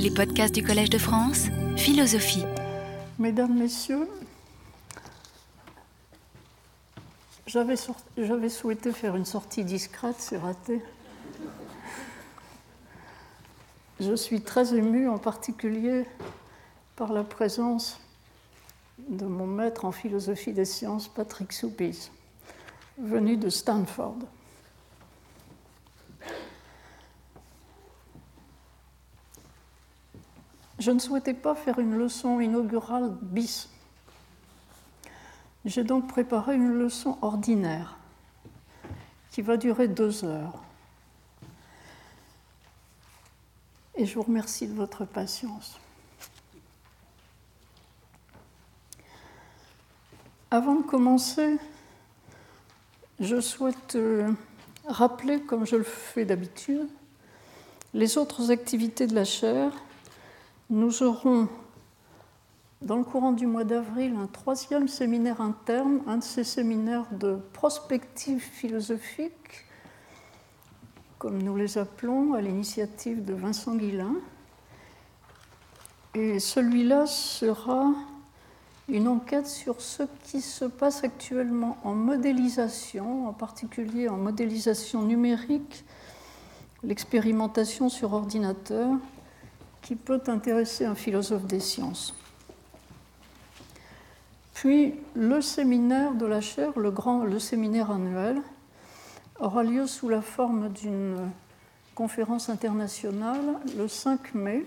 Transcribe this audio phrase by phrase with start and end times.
[0.00, 1.46] Les podcasts du Collège de France,
[1.76, 2.44] philosophie.
[3.18, 4.08] Mesdames, Messieurs,
[7.48, 10.80] j'avais, souhaité faire une sortie discrète, c'est raté.
[13.98, 16.04] Je suis très émue en particulier
[16.94, 18.00] par la présence
[19.08, 22.12] de mon maître en philosophie des sciences, Patrick Soupis,
[22.98, 24.18] venu de Stanford.
[30.78, 33.68] Je ne souhaitais pas faire une leçon inaugurale bis.
[35.64, 37.96] J'ai donc préparé une leçon ordinaire
[39.30, 40.62] qui va durer deux heures.
[43.96, 45.80] Et je vous remercie de votre patience.
[50.50, 51.58] Avant de commencer,
[53.18, 54.32] je souhaite euh,
[54.86, 56.88] rappeler, comme je le fais d'habitude,
[57.92, 59.72] les autres activités de la chaire
[60.70, 61.48] nous aurons
[62.82, 67.38] dans le courant du mois d'avril un troisième séminaire interne, un de ces séminaires de
[67.52, 69.64] prospective philosophique,
[71.18, 74.14] comme nous les appelons, à l'initiative de Vincent Guillain.
[76.14, 77.92] Et celui-là sera
[78.88, 85.84] une enquête sur ce qui se passe actuellement en modélisation, en particulier en modélisation numérique,
[86.82, 88.88] l'expérimentation sur ordinateur,
[89.82, 92.14] qui peut intéresser un philosophe des sciences.
[94.54, 98.42] Puis le séminaire de la chaire, le, grand, le séminaire annuel,
[99.38, 101.30] aura lieu sous la forme d'une
[101.94, 104.66] conférence internationale le 5 mai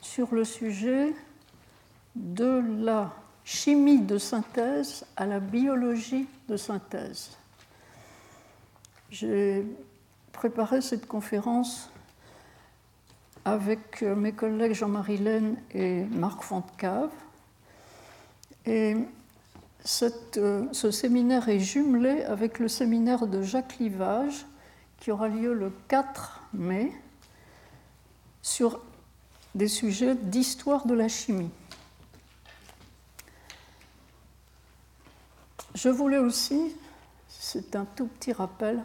[0.00, 1.14] sur le sujet
[2.14, 3.12] de la
[3.44, 7.30] chimie de synthèse à la biologie de synthèse.
[9.10, 9.66] J'ai
[10.32, 11.90] préparé cette conférence
[13.44, 17.10] avec euh, mes collègues Jean-Marie Laine et Marc Fontcave.
[18.66, 18.96] Et
[20.36, 24.46] euh, ce séminaire est jumelé avec le séminaire de Jacques Livage
[24.98, 26.92] qui aura lieu le 4 mai
[28.42, 28.80] sur
[29.54, 31.50] des sujets d'histoire de la chimie.
[35.74, 36.74] Je voulais aussi,
[37.28, 38.82] c'est un tout petit rappel,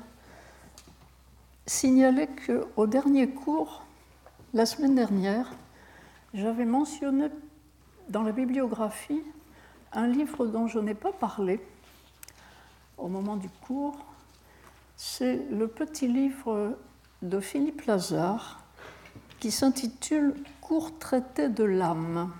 [1.65, 3.84] signaler qu'au dernier cours,
[4.55, 5.51] la semaine dernière,
[6.33, 7.27] j'avais mentionné
[8.07, 9.21] dans la bibliographie
[9.91, 11.59] un livre dont je n'ai pas parlé
[12.97, 13.97] au moment du cours.
[14.95, 16.77] C'est le petit livre
[17.21, 18.63] de Philippe Lazare
[19.41, 22.31] qui s'intitule Court traité de l'âme.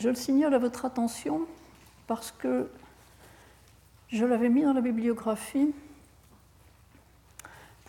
[0.00, 1.46] Je le signale à votre attention
[2.08, 2.68] parce que
[4.08, 5.72] je l'avais mis dans la bibliographie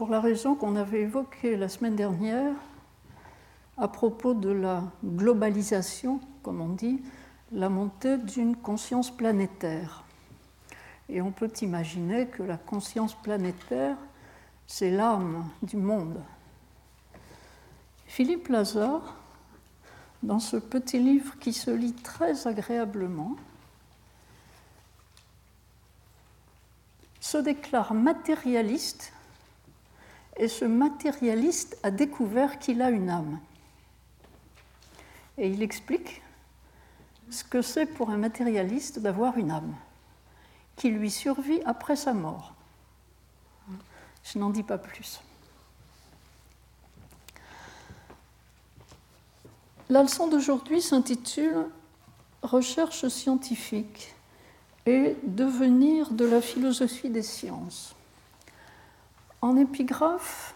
[0.02, 2.56] pour la raison qu'on avait évoquée la semaine dernière
[3.78, 7.04] à propos de la globalisation, comme on dit,
[7.52, 10.04] la montée d'une conscience planétaire.
[11.08, 13.96] Et on peut imaginer que la conscience planétaire,
[14.66, 16.20] c'est l'âme du monde.
[18.08, 19.16] Philippe Lazare,
[20.24, 23.36] dans ce petit livre qui se lit très agréablement,
[27.20, 29.14] se déclare matérialiste
[30.41, 33.40] et ce matérialiste a découvert qu'il a une âme.
[35.38, 36.24] Et il explique
[37.29, 39.75] ce que c'est pour un matérialiste d'avoir une âme,
[40.75, 42.56] qui lui survit après sa mort.
[44.24, 45.22] Je n'en dis pas plus.
[49.90, 51.68] La leçon d'aujourd'hui s'intitule
[52.41, 54.16] Recherche scientifique
[54.88, 57.94] et devenir de la philosophie des sciences.
[59.41, 60.53] En épigraphe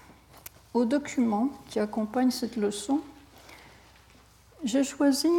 [0.75, 3.01] au document qui accompagne cette leçon,
[4.63, 5.29] j'ai choisi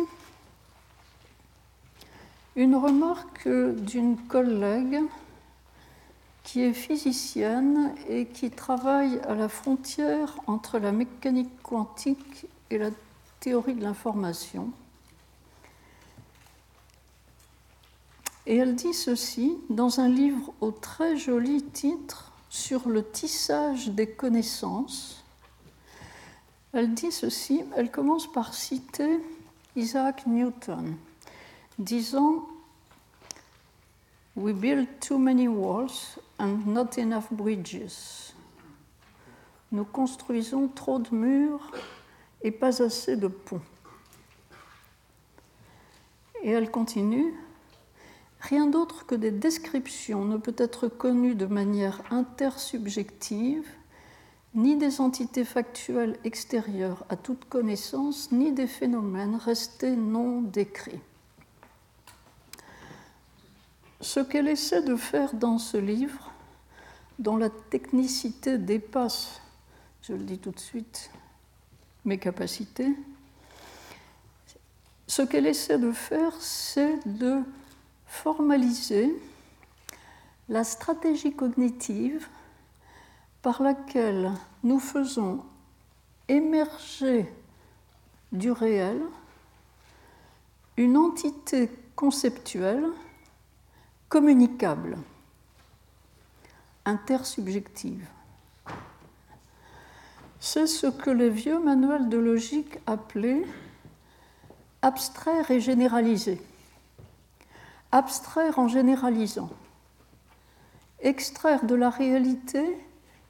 [2.56, 5.00] une remarque d'une collègue
[6.42, 12.90] qui est physicienne et qui travaille à la frontière entre la mécanique quantique et la
[13.38, 14.70] théorie de l'information.
[18.46, 24.08] Et elle dit ceci dans un livre au très joli titre sur le tissage des
[24.08, 25.22] connaissances.
[26.72, 29.20] Elle dit ceci, elle commence par citer
[29.76, 30.96] Isaac Newton,
[31.78, 32.46] disant
[34.36, 38.32] We build too many walls and not enough bridges.
[39.70, 41.70] Nous construisons trop de murs
[42.42, 43.60] et pas assez de ponts.
[46.42, 47.34] Et elle continue
[48.48, 53.66] Rien d'autre que des descriptions ne peut être connu de manière intersubjective,
[54.54, 61.00] ni des entités factuelles extérieures à toute connaissance, ni des phénomènes restés non décrits.
[64.00, 66.30] Ce qu'elle essaie de faire dans ce livre,
[67.18, 69.40] dont la technicité dépasse,
[70.02, 71.10] je le dis tout de suite,
[72.04, 72.94] mes capacités,
[75.08, 77.42] ce qu'elle essaie de faire, c'est de
[78.16, 79.14] formaliser
[80.48, 82.26] la stratégie cognitive
[83.42, 84.32] par laquelle
[84.64, 85.44] nous faisons
[86.28, 87.32] émerger
[88.32, 89.00] du réel
[90.76, 92.86] une entité conceptuelle
[94.08, 94.98] communicable,
[96.84, 98.06] intersubjective.
[100.40, 103.44] C'est ce que les vieux manuels de logique appelaient
[104.82, 106.40] abstraire et généraliser.
[107.92, 109.50] Abstraire en généralisant.
[111.00, 112.76] Extraire de la réalité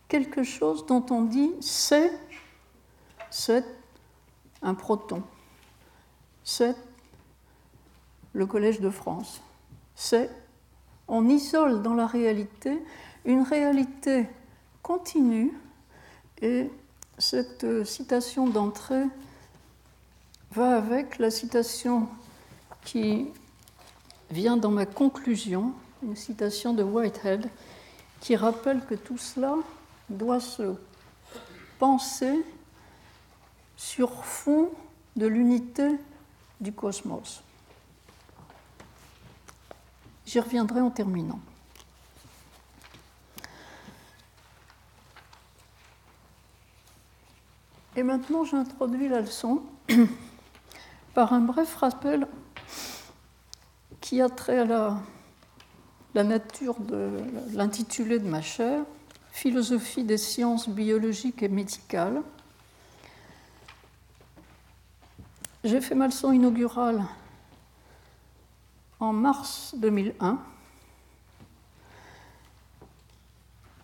[0.09, 2.13] quelque chose dont on dit c'est
[3.31, 3.65] c'est
[4.63, 5.23] un proton.
[6.45, 6.77] C'est
[8.33, 9.43] le Collège de France.
[9.95, 10.31] C'est
[11.09, 12.83] on isole dans la réalité
[13.25, 14.29] une réalité
[14.83, 15.53] continue
[16.41, 16.71] et
[17.19, 19.05] cette citation d'entrée
[20.53, 22.09] va avec la citation
[22.85, 23.29] qui
[24.31, 27.49] vient dans ma conclusion, une citation de Whitehead,
[28.21, 29.55] qui rappelle que tout cela
[30.09, 30.75] doit se
[31.79, 32.45] penser
[33.77, 34.71] sur fond
[35.17, 35.91] de l'unité
[36.61, 37.43] du cosmos.
[40.25, 41.41] J'y reviendrai en terminant.
[47.95, 49.63] Et maintenant, j'introduis la leçon
[51.15, 52.27] par un bref rappel
[54.07, 54.65] qui a trait à
[56.15, 57.11] la, nature de
[57.55, 58.85] l'intitulé de ma chaire,
[59.33, 62.23] Philosophie des sciences biologiques et médicales.
[65.65, 67.03] J'ai fait ma leçon inaugurale
[69.01, 70.39] en mars 2001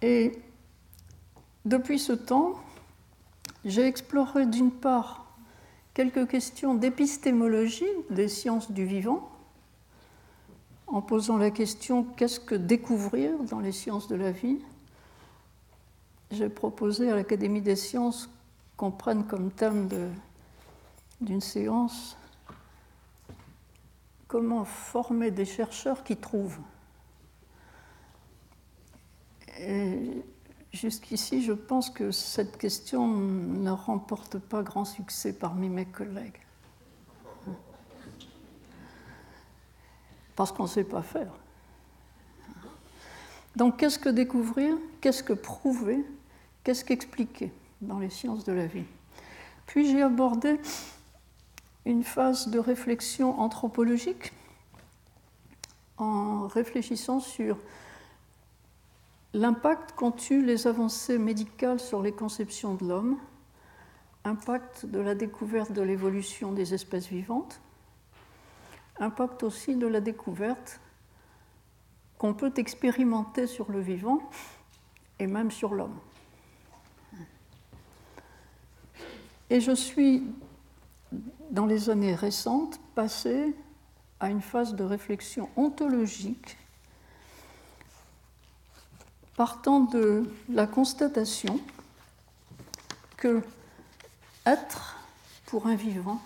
[0.03, 0.41] et
[1.65, 2.63] depuis ce temps,
[3.65, 5.27] j'ai exploré d'une part
[5.95, 9.31] quelques questions d'épistémologie des sciences du vivant,
[10.93, 14.59] en posant la question qu'est-ce que découvrir dans les sciences de la vie?
[16.31, 18.29] J'ai proposé à l'Académie des sciences
[18.77, 19.89] qu'on prenne comme thème
[21.21, 22.17] d'une séance
[24.29, 26.59] comment former des chercheurs qui trouvent.
[30.73, 36.41] Jusqu'ici, je pense que cette question ne remporte pas grand succès parmi mes collègues.
[40.37, 41.32] Parce qu'on ne sait pas faire.
[43.56, 44.76] Donc, qu'est-ce que découvrir?
[45.00, 46.05] Qu'est-ce que prouver?
[46.64, 48.84] Qu'est-ce qu'expliquer dans les sciences de la vie?
[49.67, 50.61] Puis j'ai abordé
[51.84, 54.32] une phase de réflexion anthropologique
[55.99, 57.58] en réfléchissant sur
[59.35, 63.17] L'impact qu'ont eu les avancées médicales sur les conceptions de l'homme,
[64.25, 67.58] impact de la découverte de l'évolution des espèces vivantes,
[68.99, 70.81] impact aussi de la découverte
[72.19, 74.21] qu'on peut expérimenter sur le vivant
[75.19, 75.99] et même sur l'homme.
[79.50, 80.23] Et je suis,
[81.50, 83.55] dans les années récentes, passé
[84.21, 86.57] à une phase de réflexion ontologique
[89.37, 91.61] partant de la constatation
[93.16, 93.43] que
[94.47, 94.97] être
[95.47, 96.21] pour un vivant,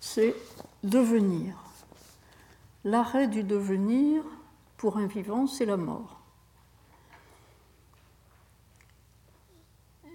[0.00, 0.34] c'est
[0.82, 1.56] devenir.
[2.84, 4.22] L'arrêt du devenir
[4.76, 6.20] pour un vivant, c'est la mort.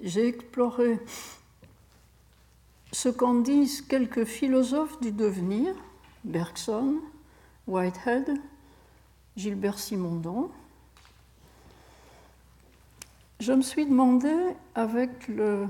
[0.02, 1.00] J'ai exploré
[2.92, 5.76] ce qu'en disent quelques philosophes du devenir,
[6.24, 7.00] Bergson,
[7.68, 8.40] Whitehead,
[9.36, 10.52] Gilbert Simondon,
[13.40, 14.32] je me suis demandé
[14.76, 15.68] avec le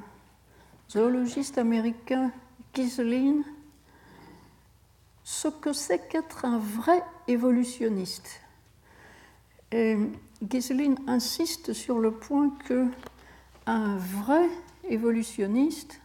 [0.90, 2.32] zoologiste américain
[2.74, 3.44] Giselin
[5.32, 8.42] ce que c'est qu'être un vrai évolutionniste.
[9.72, 9.98] Et
[10.42, 12.86] Giselin insiste sur le point que
[13.66, 14.50] un vrai
[14.90, 16.02] évolutionniste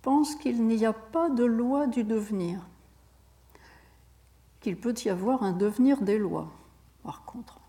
[0.00, 2.62] pense qu'il n'y a pas de loi du devenir,
[4.62, 6.50] qu'il peut y avoir un devenir des lois,
[7.02, 7.60] par contre.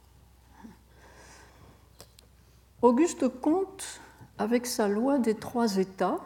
[2.82, 4.00] Auguste Comte,
[4.38, 6.22] avec sa loi des trois états,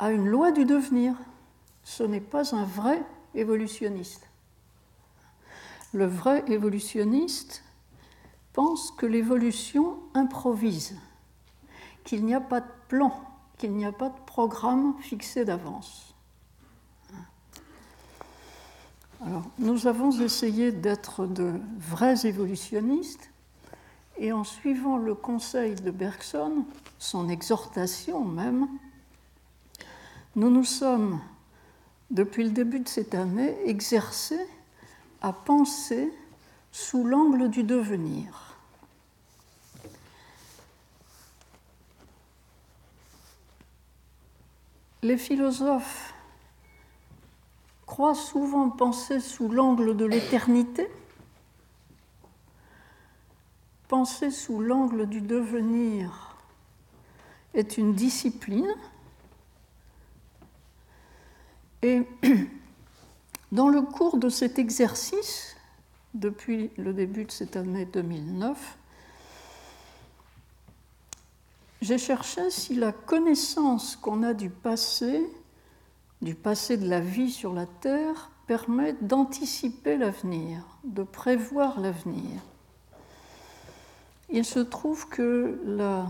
[0.00, 1.14] a une loi du devenir.
[1.84, 3.02] Ce n'est pas un vrai
[3.34, 4.28] évolutionniste.
[5.92, 7.62] Le vrai évolutionniste
[8.52, 10.96] pense que l'évolution improvise,
[12.04, 13.12] qu'il n'y a pas de plan,
[13.58, 16.14] qu'il n'y a pas de programme fixé d'avance.
[19.24, 23.30] Alors, nous avons essayé d'être de vrais évolutionnistes
[24.18, 26.64] et en suivant le conseil de Bergson,
[26.98, 28.68] son exhortation même,
[30.34, 31.20] nous nous sommes,
[32.12, 34.46] depuis le début de cette année, exercés
[35.22, 36.12] à penser
[36.70, 38.56] sous l'angle du devenir.
[45.02, 46.14] Les philosophes
[47.86, 50.88] croient souvent penser sous l'angle de l'éternité,
[53.88, 56.36] penser sous l'angle du devenir
[57.54, 58.72] est une discipline.
[61.82, 62.02] Et
[63.52, 65.56] dans le cours de cet exercice,
[66.14, 68.78] depuis le début de cette année 2009,
[71.80, 75.26] j'ai cherché si la connaissance qu'on a du passé,
[76.20, 82.40] du passé de la vie sur la Terre, permet d'anticiper l'avenir, de prévoir l'avenir.
[84.30, 86.06] Il se trouve que la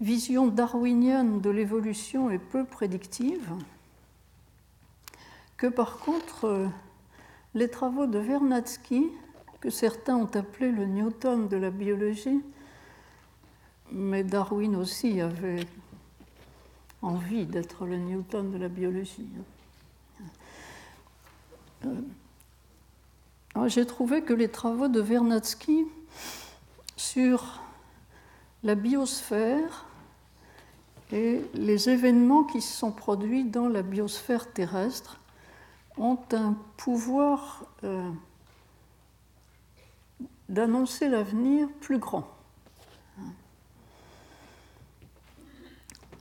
[0.00, 3.52] vision darwinienne de l'évolution est peu prédictive,
[5.62, 6.68] que par contre
[7.54, 9.06] les travaux de Vernadsky,
[9.60, 12.40] que certains ont appelé le Newton de la biologie,
[13.92, 15.64] mais Darwin aussi avait
[17.00, 19.28] envie d'être le Newton de la biologie.
[21.84, 21.94] Euh,
[23.68, 25.86] j'ai trouvé que les travaux de Vernadsky
[26.96, 27.62] sur
[28.64, 29.86] la biosphère
[31.12, 35.20] et les événements qui se sont produits dans la biosphère terrestre
[35.96, 38.10] ont un pouvoir euh,
[40.48, 42.28] d'annoncer l'avenir plus grand,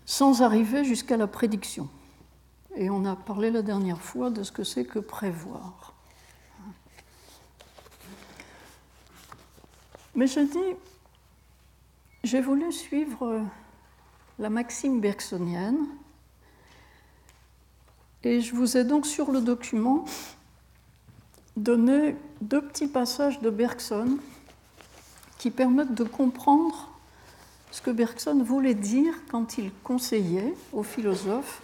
[0.05, 1.89] sans arriver jusqu'à la prédiction.
[2.75, 5.93] Et on a parlé la dernière fois de ce que c'est que prévoir.
[10.15, 10.77] Mais je dis,
[12.23, 13.45] j'ai voulu suivre
[14.39, 15.87] la maxime bergsonienne
[18.23, 20.05] et je vous ai donc sur le document
[21.57, 24.17] donné deux petits passages de Bergson
[25.37, 26.89] qui permettent de comprendre
[27.71, 31.61] ce que Bergson voulait dire quand il conseillait aux philosophes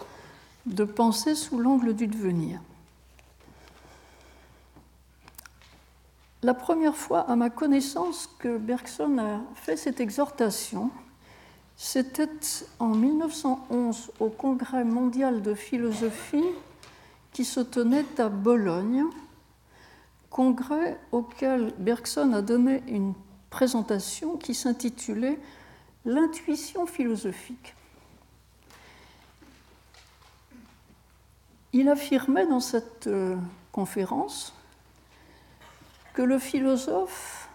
[0.66, 2.60] de penser sous l'angle du devenir.
[6.42, 10.90] La première fois, à ma connaissance, que Bergson a fait cette exhortation,
[11.80, 12.28] c'était
[12.80, 16.44] en 1911 au Congrès mondial de philosophie
[17.32, 19.04] qui se tenait à Bologne,
[20.28, 23.14] congrès auquel Bergson a donné une
[23.48, 25.38] présentation qui s'intitulait
[26.04, 27.74] L'intuition philosophique.
[31.72, 33.36] Il affirmait dans cette euh,
[33.72, 34.54] conférence
[36.14, 37.48] que le philosophe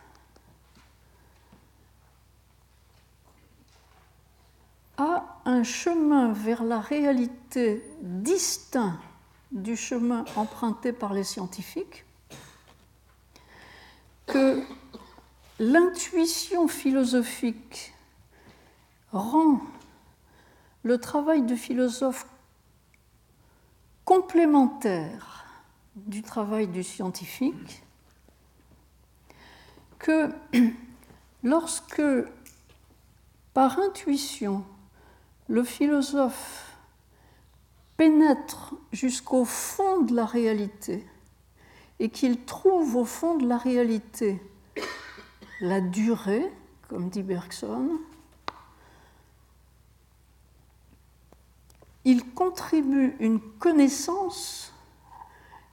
[4.98, 9.00] a un chemin vers la réalité distinct
[9.52, 12.06] du chemin emprunté par les scientifiques,
[14.26, 14.64] que
[15.60, 17.94] l'intuition philosophique
[19.12, 19.62] rend
[20.82, 22.26] le travail du philosophe
[24.06, 25.46] complémentaire
[25.96, 27.84] du travail du scientifique,
[30.00, 30.32] que
[31.44, 32.02] lorsque
[33.54, 34.66] par intuition
[35.48, 36.78] le philosophe
[37.98, 41.06] pénètre jusqu'au fond de la réalité
[42.00, 44.42] et qu'il trouve au fond de la réalité
[45.62, 46.52] la durée,
[46.90, 48.00] comme dit Bergson,
[52.06, 54.74] il contribue une connaissance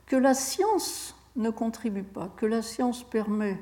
[0.06, 3.60] que la science ne contribue pas, que la science permet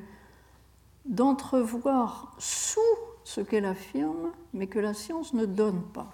[1.06, 2.80] d'entrevoir sous
[3.28, 6.10] ce qu'elle affirme, mais que la science ne donne pas.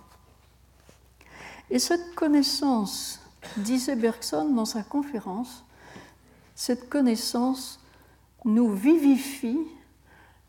[1.70, 3.20] Et cette connaissance,
[3.56, 5.64] disait Bergson dans sa conférence,
[6.56, 7.78] cette connaissance
[8.44, 9.60] nous vivifie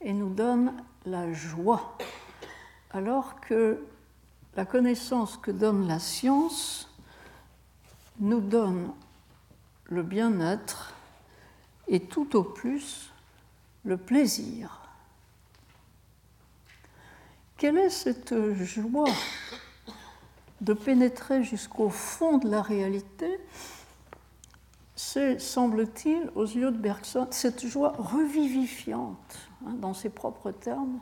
[0.01, 0.73] et nous donne
[1.05, 1.99] la joie,
[2.89, 3.85] alors que
[4.55, 6.89] la connaissance que donne la science
[8.19, 8.89] nous donne
[9.83, 10.95] le bien-être
[11.87, 13.11] et tout au plus
[13.83, 14.84] le plaisir.
[17.65, 19.09] Quelle est cette joie
[20.61, 23.39] de pénétrer jusqu'au fond de la réalité?
[24.95, 30.99] C'est, semble-t-il, aux yeux de Bergson, cette joie revivifiante, hein, dans ses propres termes,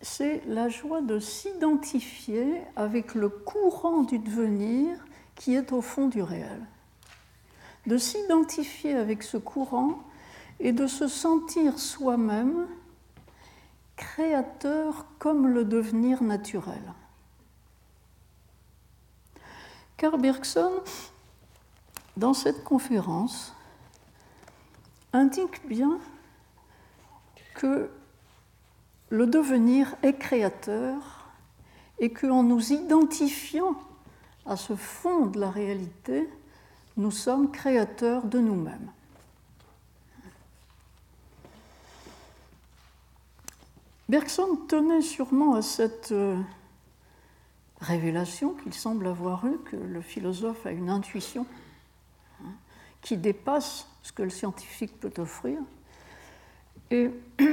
[0.00, 4.98] c'est la joie de s'identifier avec le courant du devenir
[5.36, 6.66] qui est au fond du réel.
[7.86, 10.02] De s'identifier avec ce courant
[10.58, 12.66] et de se sentir soi-même
[13.96, 16.82] créateur comme le devenir naturel.
[19.96, 20.72] Karl Bergson,
[22.16, 23.54] dans cette conférence,
[25.12, 25.98] indique bien
[27.54, 27.90] que
[29.10, 31.28] le devenir est créateur
[31.98, 33.76] et qu'en nous identifiant
[34.46, 36.28] à ce fond de la réalité,
[36.96, 38.90] nous sommes créateurs de nous-mêmes.
[44.12, 46.36] Bergson tenait sûrement à cette euh,
[47.80, 51.46] révélation qu'il semble avoir eue, que le philosophe a une intuition
[52.44, 52.50] hein,
[53.00, 55.56] qui dépasse ce que le scientifique peut offrir.
[56.90, 57.10] Et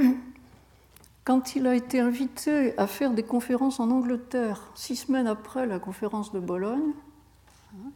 [1.24, 5.80] quand il a été invité à faire des conférences en Angleterre, six semaines après la
[5.80, 6.92] conférence de Bologne,
[7.74, 7.90] hein,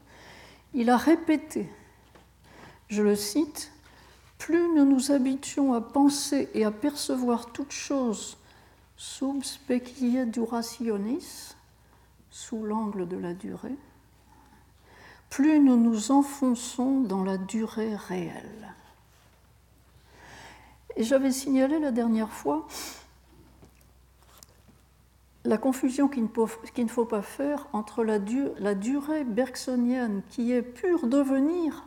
[0.74, 1.70] il a répété,
[2.88, 3.74] je le cite,
[4.38, 8.38] Plus nous nous habituons à penser et à percevoir toute chose
[9.03, 11.55] sub specie durationis,
[12.31, 13.75] sous l'angle de la durée,
[15.29, 18.74] plus nous nous enfonçons dans la durée réelle.
[20.95, 22.65] Et j'avais signalé la dernière fois
[25.43, 31.83] la confusion qu'il ne faut pas faire entre la, durée bergsonienne qui est pur devenir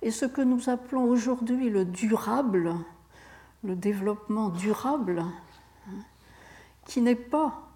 [0.00, 2.76] et ce que nous appelons aujourd'hui le durable,
[3.64, 5.24] le développement durable,
[6.90, 7.70] qui n'est pas,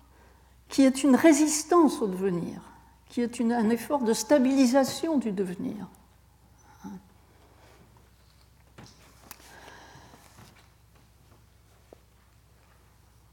[0.68, 2.61] qui est une résistance au devenir,
[3.09, 5.87] qui est un effort de stabilisation du devenir.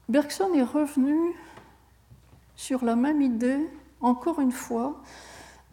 [0.08, 1.34] Bergson est revenu
[2.54, 3.68] sur la même idée,
[4.00, 5.02] encore une fois,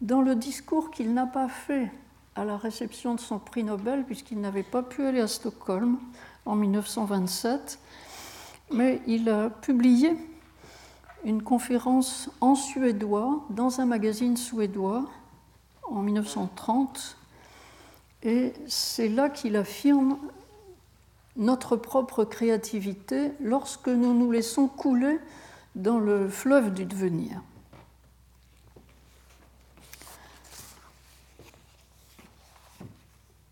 [0.00, 1.92] dans le discours qu'il n'a pas fait
[2.34, 6.00] à la réception de son prix Nobel, puisqu'il n'avait pas pu aller à Stockholm
[6.46, 7.78] en 1927,
[8.72, 10.16] mais il a publié
[11.24, 15.04] une conférence en suédois dans un magazine suédois
[15.82, 17.16] en 1930,
[18.22, 20.18] et c'est là qu'il affirme
[21.36, 25.18] notre propre créativité lorsque nous nous laissons couler
[25.74, 27.42] dans le fleuve du devenir.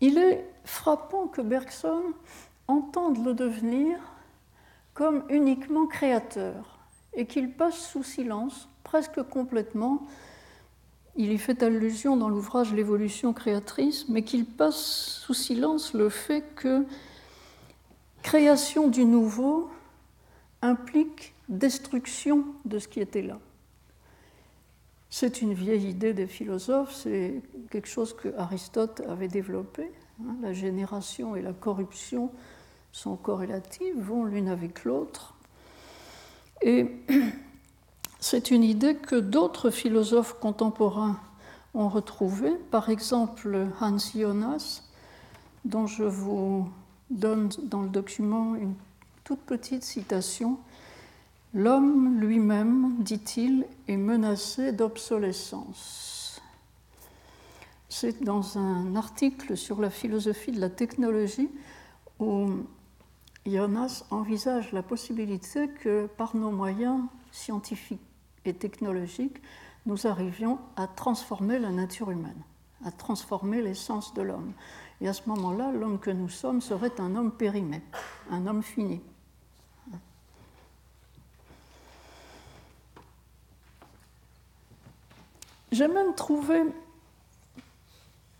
[0.01, 2.03] Il est frappant que Bergson
[2.67, 3.97] entende le devenir
[4.99, 6.77] comme uniquement créateur
[7.13, 10.05] et qu'il passe sous silence presque complètement,
[11.15, 16.43] il y fait allusion dans l'ouvrage L'évolution créatrice, mais qu'il passe sous silence le fait
[16.53, 16.85] que
[18.23, 19.69] création du nouveau
[20.61, 23.39] implique destruction de ce qui était là.
[25.09, 29.89] C'est une vieille idée des philosophes, c'est quelque chose que Aristote avait développé.
[30.21, 30.35] Hein.
[30.41, 32.33] la génération et la corruption
[32.91, 35.35] sont corrélatives, vont l'une avec l'autre.
[36.61, 36.91] Et
[38.19, 41.19] c'est une idée que d'autres philosophes contemporains
[41.73, 44.83] ont retrouvée, par exemple Hans Jonas,
[45.65, 46.69] dont je vous
[47.09, 48.73] donne dans le document une
[49.23, 50.57] toute petite citation
[51.53, 56.41] L'homme lui-même, dit-il, est menacé d'obsolescence.
[57.89, 61.49] C'est dans un article sur la philosophie de la technologie
[62.19, 62.51] où
[63.45, 68.01] Jonas envisage la possibilité que par nos moyens scientifiques
[68.45, 69.41] et technologiques,
[69.85, 72.43] nous arrivions à transformer la nature humaine,
[72.85, 74.53] à transformer l'essence de l'homme.
[75.01, 77.81] Et à ce moment-là, l'homme que nous sommes serait un homme périmé,
[78.29, 79.01] un homme fini.
[85.71, 86.63] J'ai même trouvé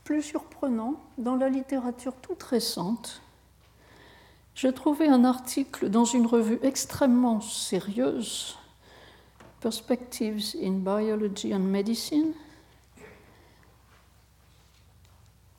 [0.04, 3.22] plus surprenant dans la littérature toute récente.
[4.62, 8.58] J'ai trouvé un article dans une revue extrêmement sérieuse,
[9.62, 12.34] Perspectives in Biology and Medicine,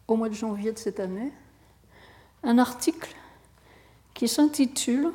[0.06, 1.32] au mois de janvier de cette année,
[2.42, 3.16] un article
[4.12, 5.12] qui s'intitule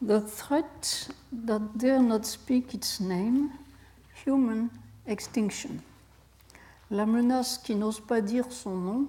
[0.00, 1.10] The Threat
[1.44, 3.50] That Dare Not Speak Its Name,
[4.24, 4.68] Human
[5.08, 5.70] Extinction.
[6.92, 9.08] La menace qui n'ose pas dire son nom,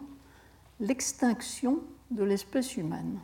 [0.79, 1.77] l'extinction
[2.09, 3.19] de l'espèce humaine.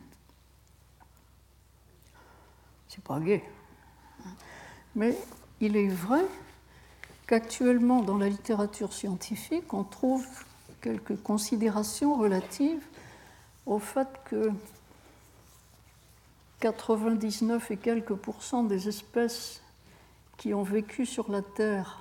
[2.89, 3.43] C'est pas gai.
[4.95, 5.17] Mais
[5.59, 6.25] il est vrai
[7.27, 10.25] qu'actuellement, dans la littérature scientifique, on trouve
[10.81, 12.83] quelques considérations relatives
[13.65, 14.51] au fait que
[16.59, 19.61] 99 et quelques pourcents des espèces
[20.37, 21.99] qui ont vécu sur la Terre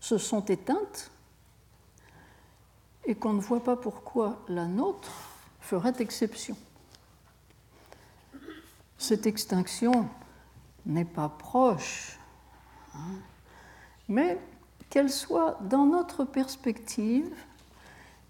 [0.00, 1.10] se sont éteintes
[3.04, 5.12] et qu'on ne voit pas pourquoi la nôtre
[5.60, 6.56] ferait exception.
[8.98, 10.08] Cette extinction
[10.84, 12.18] n'est pas proche,
[12.94, 13.20] hein,
[14.08, 14.38] mais
[14.90, 17.30] qu'elle soit dans notre perspective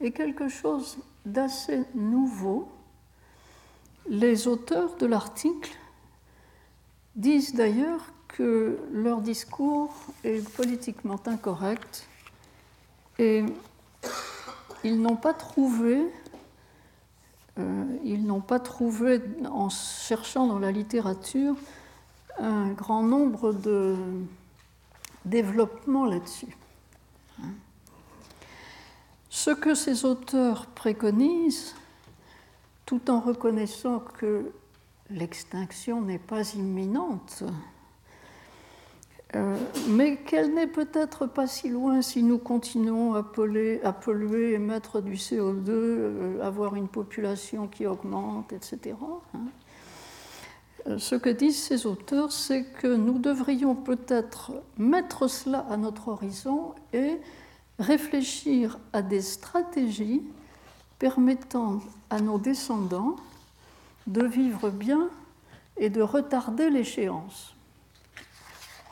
[0.00, 2.68] est quelque chose d'assez nouveau.
[4.08, 5.76] Les auteurs de l'article
[7.16, 12.06] disent d'ailleurs que leur discours est politiquement incorrect
[13.18, 13.44] et
[14.84, 16.06] ils n'ont pas trouvé,
[18.04, 21.56] ils n'ont pas trouvé en cherchant dans la littérature
[22.38, 23.96] un grand nombre de
[25.24, 26.56] développements là-dessus.
[29.30, 31.74] Ce que ces auteurs préconisent,
[32.86, 34.50] tout en reconnaissant que
[35.10, 37.50] l'extinction n'est pas imminente, euh,
[39.88, 45.02] mais qu'elle n'est peut-être pas si loin si nous continuons à polluer, à polluer émettre
[45.02, 48.96] du CO2, euh, avoir une population qui augmente, etc.
[49.34, 49.38] Hein.
[50.86, 56.08] Euh, ce que disent ces auteurs, c'est que nous devrions peut-être mettre cela à notre
[56.08, 57.18] horizon et
[57.78, 60.22] réfléchir à des stratégies
[60.98, 63.16] permettant à nos descendants
[64.06, 65.10] de vivre bien
[65.76, 67.54] et de retarder l'échéance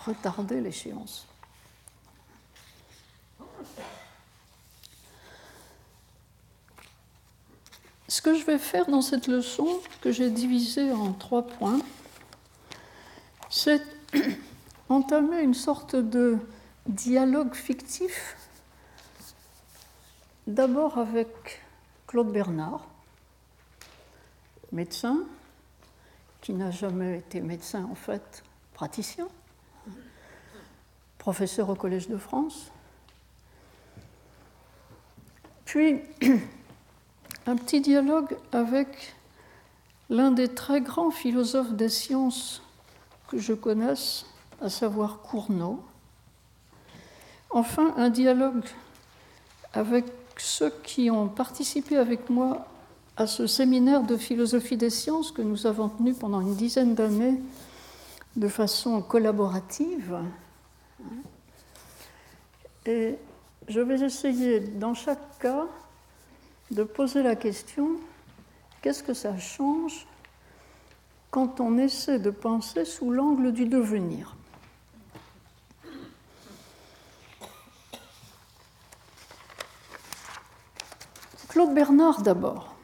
[0.07, 1.27] retarder l'échéance.
[8.09, 11.81] Ce que je vais faire dans cette leçon, que j'ai divisée en trois points,
[13.51, 13.83] c'est
[14.89, 16.39] entamer une sorte de
[16.87, 18.37] dialogue fictif,
[20.47, 21.63] d'abord avec
[22.07, 22.87] Claude Bernard,
[24.71, 25.19] médecin,
[26.41, 29.27] qui n'a jamais été médecin en fait, praticien,
[31.27, 32.71] professeur au Collège de France.
[35.65, 35.99] Puis
[37.49, 39.17] un petit dialogue avec
[40.09, 42.63] l'un des très grands philosophes des sciences
[43.27, 44.27] que je connaisse,
[44.63, 45.83] à savoir Cournot.
[47.51, 48.63] Enfin, un dialogue
[49.73, 50.05] avec
[50.37, 52.69] ceux qui ont participé avec moi
[53.17, 57.43] à ce séminaire de philosophie des sciences que nous avons tenu pendant une dizaine d'années
[58.37, 60.17] de façon collaborative
[62.87, 63.19] et
[63.69, 65.67] je vais essayer, dans chaque cas,
[66.71, 68.01] de poser la question
[68.83, 70.07] qu'est-ce que ça change
[71.31, 74.37] quand on essaie de penser sous l'angle du devenir?
[81.49, 82.75] Claude Bernard d'abord.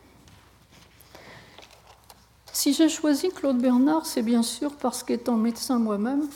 [2.52, 6.28] Si j'ai choisi Claude Bernard, c'est bien sûr parce qu'étant médecin moi-même,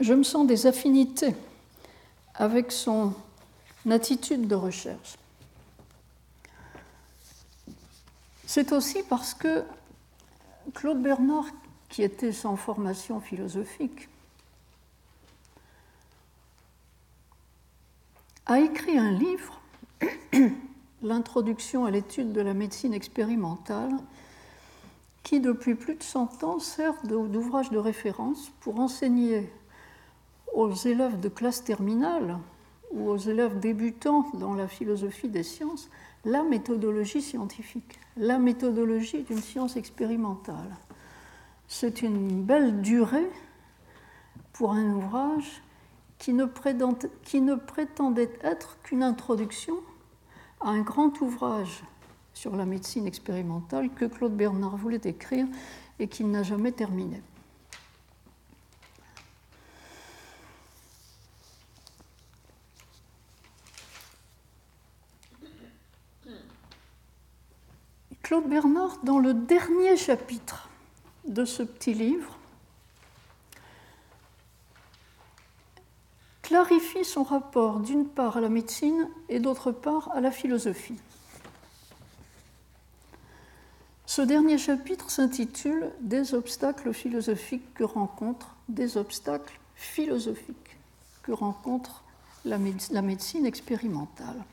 [0.00, 1.34] je me sens des affinités
[2.34, 3.14] avec son
[3.90, 5.16] attitude de recherche.
[8.46, 9.64] C'est aussi parce que
[10.74, 11.46] Claude Bernard,
[11.88, 14.08] qui était sans formation philosophique,
[18.46, 19.60] a écrit un livre,
[21.02, 23.92] L'introduction à l'étude de la médecine expérimentale,
[25.22, 29.52] qui depuis plus de 100 ans sert d'ouvrage de référence pour enseigner
[30.56, 32.38] aux élèves de classe terminale
[32.90, 35.90] ou aux élèves débutants dans la philosophie des sciences
[36.24, 40.76] la méthodologie scientifique, la méthodologie d'une science expérimentale.
[41.68, 43.30] C'est une belle durée
[44.54, 45.62] pour un ouvrage
[46.18, 49.74] qui ne, prétendait être qu'une introduction
[50.62, 51.84] à un grand ouvrage
[52.32, 55.46] sur la médecine expérimentale que Claude Bernard voulait écrire
[55.98, 57.20] et qu'il n'a jamais terminé.
[68.26, 70.68] Claude Bernard, dans le dernier chapitre
[71.28, 72.36] de ce petit livre,
[76.42, 80.98] clarifie son rapport d'une part à la médecine et d'autre part à la philosophie.
[84.06, 90.76] Ce dernier chapitre s'intitule Des obstacles philosophiques que rencontre des obstacles philosophiques
[91.22, 92.02] que rencontre
[92.44, 94.44] la médecine expérimentale.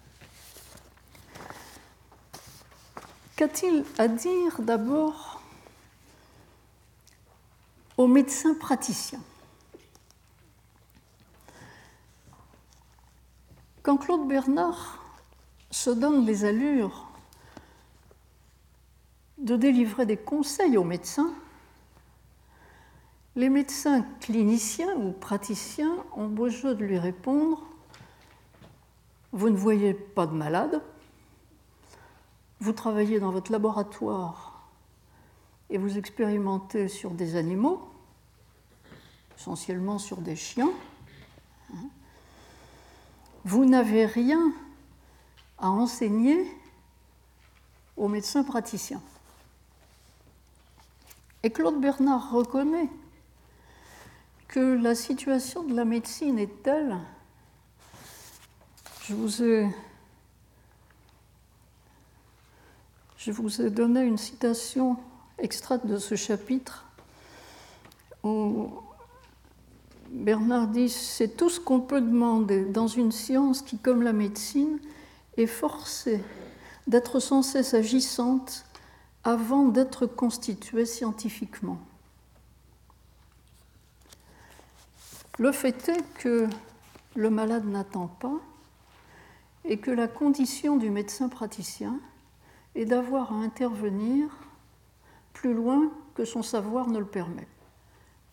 [3.36, 5.42] Qu'a-t-il à dire d'abord
[7.98, 9.24] aux médecins praticiens
[13.82, 15.04] Quand Claude Bernard
[15.72, 17.08] se donne les allures
[19.40, 21.34] de délivrer des conseils aux médecins,
[23.36, 27.66] les médecins cliniciens ou praticiens ont beau jeu de lui répondre
[29.32, 30.84] Vous ne voyez pas de malade,
[32.64, 34.70] vous travaillez dans votre laboratoire
[35.70, 37.92] et vous expérimentez sur des animaux,
[39.38, 40.72] essentiellement sur des chiens.
[43.44, 44.54] Vous n'avez rien
[45.58, 46.50] à enseigner
[47.98, 49.02] aux médecins praticiens.
[51.44, 52.90] Et Claude Bernard reconnaît
[54.48, 56.98] que la situation de la médecine est telle,
[59.02, 59.68] je vous ai,
[63.26, 64.98] je vous ai donné une citation
[65.38, 66.84] extraite de ce chapitre
[68.22, 68.70] où
[70.10, 74.78] Bernard dit c'est tout ce qu'on peut demander dans une science qui, comme la médecine,
[75.38, 76.22] est forcée
[76.88, 78.66] d'être sans cesse agissante
[79.24, 81.80] avant d'être constituée scientifiquement.
[85.40, 86.50] Le fait est que
[87.16, 88.42] le malade n'attend pas
[89.64, 92.02] et que la condition du médecin praticien
[92.76, 94.30] est d'avoir à intervenir
[95.34, 97.48] plus loin que son savoir ne le permet.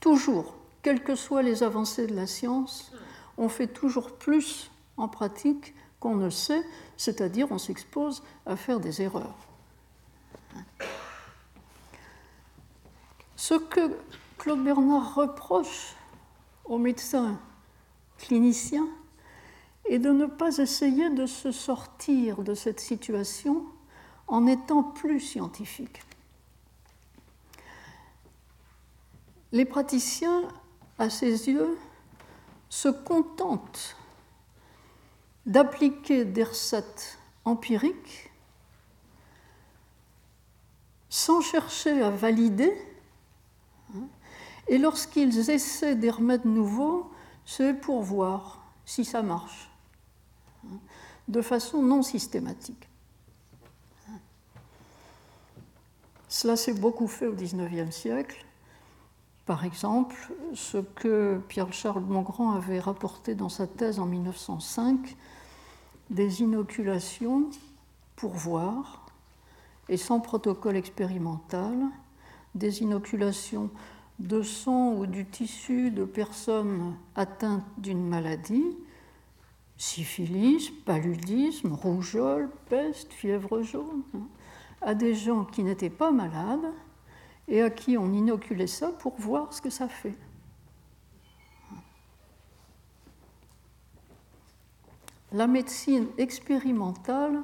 [0.00, 2.92] Toujours, quelles que soient les avancées de la science,
[3.36, 6.64] on fait toujours plus en pratique qu'on ne sait,
[6.96, 9.36] c'est-à-dire on s'expose à faire des erreurs.
[13.36, 13.96] Ce que
[14.38, 15.94] Claude Bernard reproche
[16.64, 17.38] aux médecins
[18.18, 18.88] cliniciens
[19.88, 23.64] est de ne pas essayer de se sortir de cette situation
[24.30, 26.00] en étant plus scientifique.
[29.52, 30.48] Les praticiens,
[30.98, 31.76] à ses yeux,
[32.68, 33.96] se contentent
[35.46, 38.30] d'appliquer des recettes empiriques
[41.08, 42.72] sans chercher à valider.
[43.96, 44.06] Hein,
[44.68, 47.10] et lorsqu'ils essaient des remèdes nouveaux,
[47.44, 49.68] c'est pour voir si ça marche,
[50.64, 50.78] hein,
[51.26, 52.89] de façon non systématique.
[56.30, 58.46] Cela s'est beaucoup fait au XIXe siècle.
[59.46, 60.14] Par exemple,
[60.54, 65.16] ce que Pierre-Charles Bongrand avait rapporté dans sa thèse en 1905,
[66.08, 67.50] des inoculations
[68.14, 69.06] pour voir
[69.88, 71.76] et sans protocole expérimental,
[72.54, 73.68] des inoculations
[74.20, 78.76] de sang ou du tissu de personnes atteintes d'une maladie,
[79.76, 84.28] syphilis, paludisme, rougeole, peste, fièvre jaune, hein,
[84.80, 86.72] à des gens qui n'étaient pas malades
[87.48, 90.14] et à qui on inoculait ça pour voir ce que ça fait.
[95.32, 97.40] La médecine expérimentale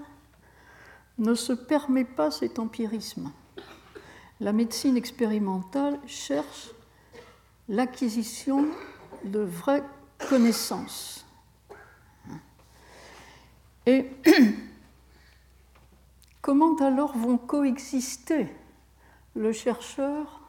[1.18, 3.33] ne se permet pas cet empirisme.
[4.40, 6.70] La médecine expérimentale cherche
[7.68, 8.68] l'acquisition
[9.25, 9.85] de vraies
[10.29, 11.27] connaissances.
[13.87, 14.11] Et
[16.47, 18.47] comment alors vont coexister
[19.35, 20.43] le chercheur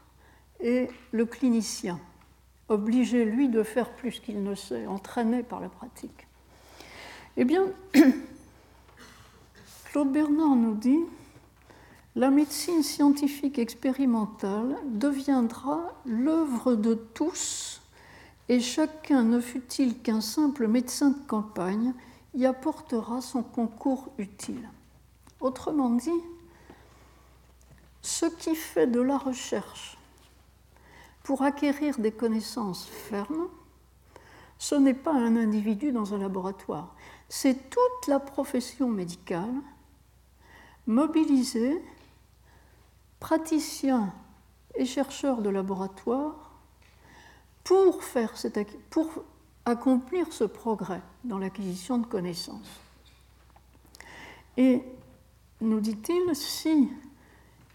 [0.60, 2.00] et le clinicien,
[2.70, 6.28] obligé, lui, de faire plus qu'il ne sait, entraîné par la pratique.
[7.36, 7.66] Eh bien,
[9.86, 11.00] Claude Bernard nous dit,
[12.16, 17.82] la médecine scientifique expérimentale deviendra l'œuvre de tous
[18.50, 21.96] et chacun, ne fût-il qu'un simple médecin de campagne,
[22.36, 24.70] y apportera son concours utile.
[25.40, 26.22] Autrement dit,
[28.02, 29.98] ce qui fait de la recherche
[31.24, 33.48] pour acquérir des connaissances fermes,
[34.58, 36.96] ce n'est pas un individu dans un laboratoire,
[37.30, 39.54] c'est toute la profession médicale
[40.88, 41.84] mobilisée,
[43.20, 44.14] praticiens
[44.76, 46.48] et chercheurs de laboratoire,
[47.64, 48.34] pour, faire
[49.66, 52.80] accomplir ce progrès dans l'acquisition de connaissances.
[54.56, 54.82] Et
[55.62, 56.90] nous dit-il, si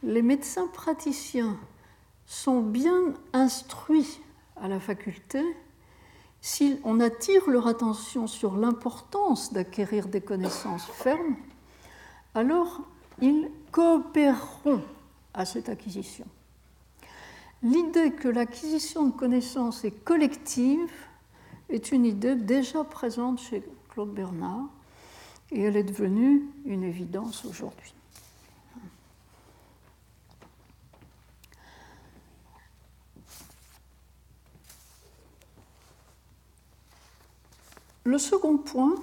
[0.03, 1.57] les médecins praticiens
[2.27, 4.21] sont bien instruits
[4.57, 5.43] à la faculté,
[6.41, 11.37] si on attire leur attention sur l'importance d'acquérir des connaissances fermes,
[12.35, 12.81] alors
[13.21, 14.83] ils coopéreront
[15.35, 16.27] à cette acquisition.
[17.63, 20.91] L'idée que l'acquisition de connaissances est collective
[21.69, 24.69] est une idée déjà présente chez Claude Bernard
[25.53, 27.95] et elle est devenue une évidence aujourd'hui.
[38.05, 38.95] Le second point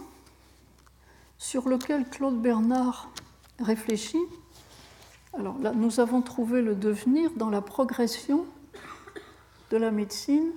[1.38, 3.10] sur lequel Claude Bernard
[3.60, 4.18] réfléchit
[5.34, 8.46] Alors là, nous avons trouvé le devenir dans la progression
[9.72, 10.52] de la médecine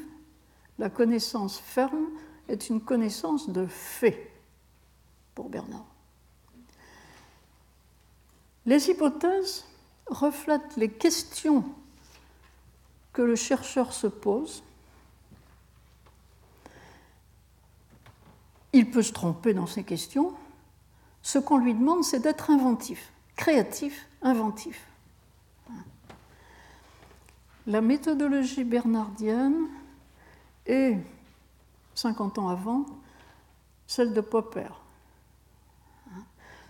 [0.79, 2.09] la connaissance ferme,
[2.49, 4.33] est une connaissance de fait
[5.35, 5.87] pour Bernard.
[8.65, 9.65] Les hypothèses
[10.07, 11.65] reflètent les questions
[13.13, 14.63] que le chercheur se pose
[18.77, 20.35] Il peut se tromper dans ses questions.
[21.27, 24.87] Ce qu'on lui demande, c'est d'être inventif, créatif, inventif.
[27.67, 29.67] La méthodologie bernardienne
[30.67, 30.97] est,
[31.97, 32.87] 50 ans avant,
[33.89, 34.69] celle de Popper.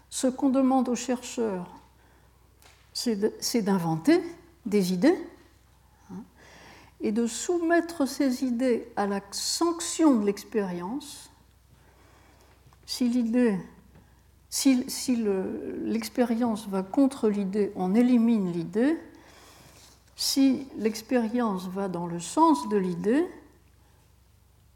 [0.08, 1.68] Ce qu'on demande aux chercheurs,
[2.94, 4.22] c'est d'inventer
[4.64, 5.22] des idées
[7.02, 11.30] et de soumettre ces idées à la sanction de l'expérience
[12.86, 13.58] si l'idée,
[14.56, 15.16] si,
[15.84, 18.98] l'expérience va contre l'idée, on élimine l'idée.
[20.16, 23.26] Si l'expérience va dans le sens de l'idée,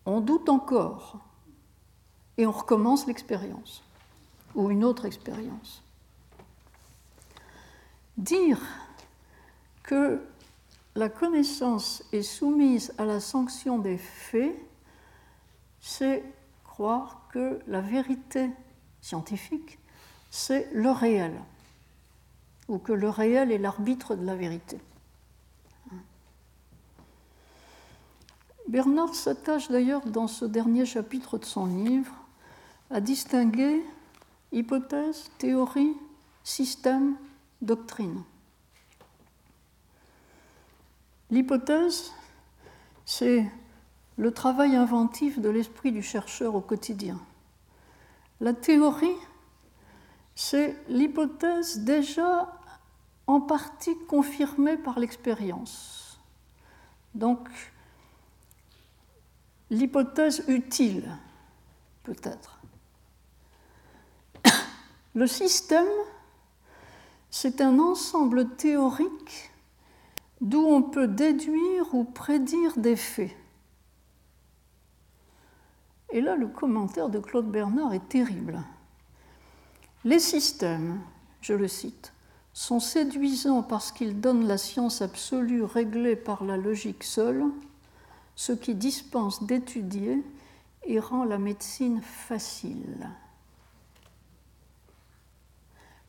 [0.05, 1.19] on doute encore
[2.37, 3.83] et on recommence l'expérience
[4.55, 5.83] ou une autre expérience.
[8.19, 8.61] Dire
[9.83, 10.21] que
[10.95, 14.55] la connaissance est soumise à la sanction des faits,
[15.81, 16.23] c'est
[16.65, 18.51] croire que la vérité
[19.01, 19.79] scientifique,
[20.31, 21.33] c'est le réel,
[22.69, 24.79] ou que le réel est l'arbitre de la vérité.
[28.69, 32.15] Bernard s'attache d'ailleurs dans ce dernier chapitre de son livre
[32.91, 33.83] à distinguer
[34.53, 35.97] hypothèse, théorie,
[36.45, 37.17] système,
[37.63, 38.23] doctrine.
[41.31, 42.13] L'hypothèse,
[43.05, 43.45] c'est
[44.17, 47.19] le travail inventif de l'esprit du chercheur au quotidien.
[48.41, 49.17] La théorie,
[50.35, 52.59] c'est l'hypothèse déjà
[53.27, 56.19] en partie confirmée par l'expérience.
[57.15, 57.49] Donc,
[59.69, 61.17] l'hypothèse utile,
[62.03, 62.61] peut-être.
[65.15, 65.87] Le système,
[67.31, 69.51] c'est un ensemble théorique
[70.41, 73.37] d'où on peut déduire ou prédire des faits.
[76.13, 78.63] Et là, le commentaire de Claude Bernard est terrible.
[80.05, 81.01] Les systèmes,
[81.41, 82.13] je le cite,
[82.53, 87.45] sont séduisants parce qu'ils donnent la science absolue réglée par la logique seule,
[88.35, 90.25] ce qui dispense d'étudier
[90.85, 93.09] et rend la médecine facile.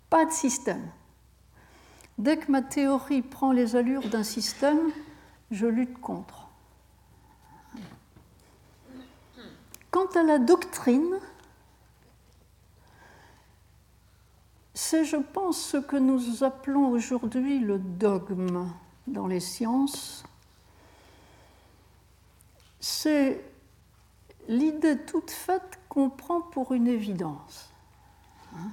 [0.10, 0.89] Pas de système.
[2.18, 4.91] Dès que ma théorie prend les allures d'un système,
[5.52, 6.41] je lutte contre.
[9.92, 11.20] Quant à la doctrine,
[14.74, 18.72] c'est, je pense, ce que nous appelons aujourd'hui le dogme
[19.08, 20.24] dans les sciences.
[22.80, 23.44] C'est
[24.48, 27.70] l'idée toute faite qu'on prend pour une évidence.
[28.56, 28.72] Hein?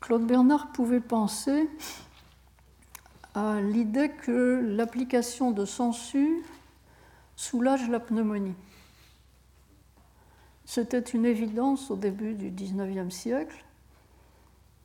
[0.00, 1.68] Claude Bernard pouvait penser
[3.34, 6.42] à l'idée que l'application de sensu
[7.36, 8.54] soulage la pneumonie.
[10.68, 13.64] C'était une évidence au début du XIXe siècle.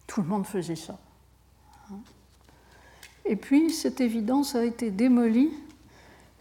[0.07, 0.97] Tout le monde faisait ça.
[3.25, 5.51] Et puis, cette évidence a été démolie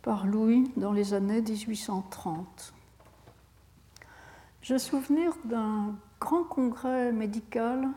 [0.02, 2.72] par Louis dans les années 1830.
[4.62, 7.88] J'ai souvenir d'un grand congrès médical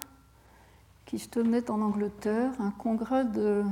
[1.06, 3.64] qui se tenait en Angleterre, un congrès de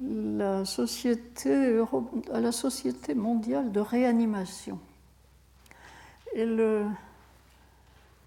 [0.00, 1.80] la Société,
[2.32, 4.80] à la Société mondiale de réanimation.
[6.34, 6.46] Et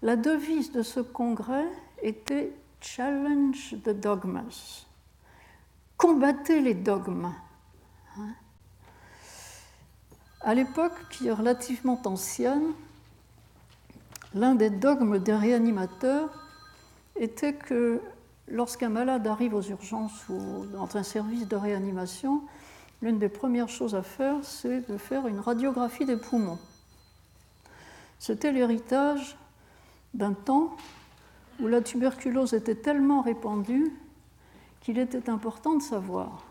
[0.02, 1.66] la devise de ce congrès
[2.02, 4.86] était Challenge the dogmas.
[5.96, 7.34] Combattez les dogmes.
[8.16, 8.28] Hein.
[10.40, 12.72] À l'époque qui est relativement ancienne,
[14.34, 16.30] l'un des dogmes des réanimateurs
[17.16, 18.00] était que
[18.46, 22.42] lorsqu'un malade arrive aux urgences ou dans un service de réanimation,
[23.02, 26.58] l'une des premières choses à faire, c'est de faire une radiographie des poumons.
[28.18, 29.36] C'était l'héritage
[30.14, 30.76] d'un temps
[31.60, 33.92] où la tuberculose était tellement répandue
[34.80, 36.44] qu'il était important de savoir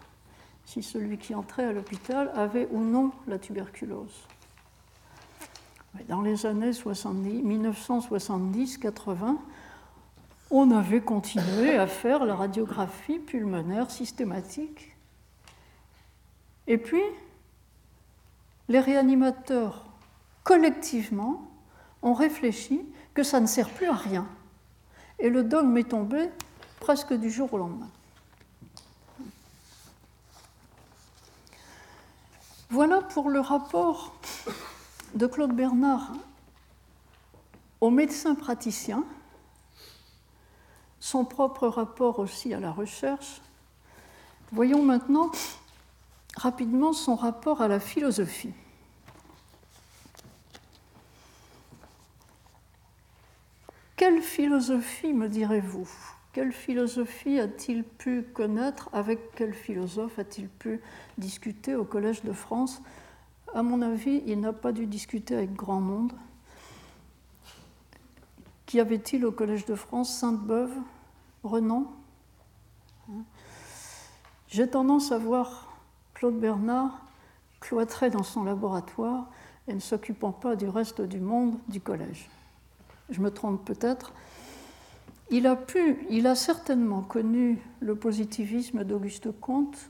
[0.65, 4.28] si celui qui entrait à l'hôpital avait ou non la tuberculose.
[6.07, 9.38] Dans les années 1970-80,
[10.51, 14.95] on avait continué à faire la radiographie pulmonaire systématique.
[16.68, 17.01] Et puis,
[18.70, 19.86] les réanimateurs,
[20.43, 21.49] collectivement,
[22.02, 22.82] ont réfléchi
[23.14, 24.28] que ça ne sert plus à rien.
[25.20, 26.30] Et le dogme est tombé
[26.80, 27.89] presque du jour au lendemain.
[32.70, 34.14] Voilà pour le rapport
[35.16, 36.12] de Claude Bernard
[37.80, 39.04] au médecin praticien,
[41.00, 43.41] son propre rapport aussi à la recherche.
[44.52, 45.32] Voyons maintenant
[46.36, 48.54] rapidement son rapport à la philosophie.
[53.98, 55.89] Quelle philosophie, me direz-vous?
[56.32, 58.91] Quelle philosophie a-t-il pu connaître?
[58.93, 60.82] Avec quel philosophe a-t-il pu
[61.18, 62.84] discuter au Collège de France?
[63.56, 66.14] À mon avis, il n'a pas dû discuter avec grand monde.
[68.68, 70.16] Qu'y avait-il au Collège de France?
[70.16, 70.76] Sainte-Beuve?
[71.43, 71.91] Renan?
[74.48, 75.76] J'ai tendance à voir
[76.14, 77.02] Claude Bernard
[77.60, 79.28] cloîtré dans son laboratoire
[79.68, 82.30] et ne s'occupant pas du reste du monde du collège
[83.10, 84.14] je me trompe peut-être,
[85.30, 89.89] il a pu, il a certainement connu le positivisme d'Auguste Comte,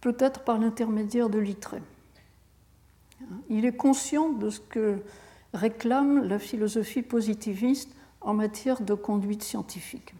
[0.00, 1.80] peut-être par l'intermédiaire de Littré.
[3.48, 4.98] Il est conscient de ce que
[5.54, 7.90] réclame la philosophie positiviste
[8.20, 10.14] en matière de conduite scientifique.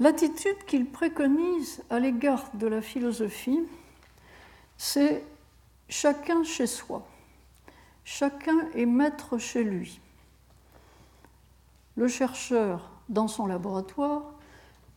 [0.00, 3.60] L'attitude qu'il préconise à l'égard de la philosophie,
[4.76, 5.24] c'est
[5.88, 7.06] chacun chez soi.
[8.04, 10.00] Chacun est maître chez lui.
[11.96, 14.22] Le chercheur dans son laboratoire,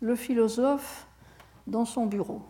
[0.01, 1.07] le philosophe
[1.67, 2.41] dans son bureau.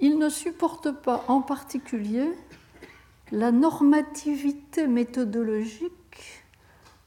[0.00, 2.28] Il ne supporte pas en particulier
[3.30, 6.44] la normativité méthodologique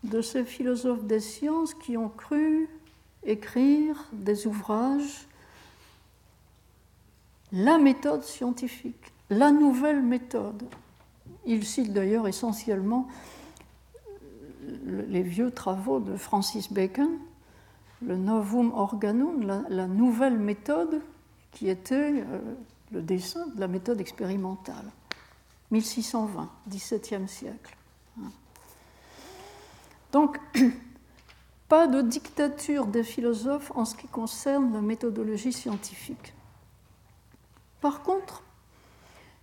[0.04, 2.70] de ces philosophes des sciences qui ont cru
[3.24, 5.28] écrire des ouvrages
[7.56, 10.64] la méthode scientifique, la nouvelle méthode.
[11.46, 13.08] Il cite d'ailleurs essentiellement
[14.86, 17.18] les vieux travaux de Francis Bacon,
[18.02, 21.02] le Novum Organum, la, nouvelle méthode
[21.52, 22.40] qui était euh,
[22.92, 24.92] le dessin de la méthode expérimentale.
[25.72, 27.78] 1620, XVIIe siècle.
[30.12, 30.40] Donc,
[31.70, 36.34] pas de dictature des philosophes en ce qui concerne la méthodologie scientifique.
[37.86, 38.42] Par contre,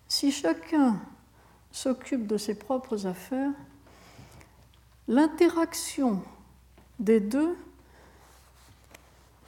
[0.09, 1.01] si chacun
[1.71, 3.53] s'occupe de ses propres affaires,
[5.07, 6.25] l'interaction
[6.99, 7.57] des deux,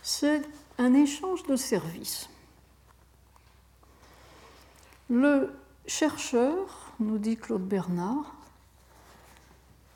[0.00, 0.42] c'est
[0.78, 2.28] un échange de services.
[5.10, 5.52] Le
[5.88, 8.36] chercheur, nous dit Claude Bernard,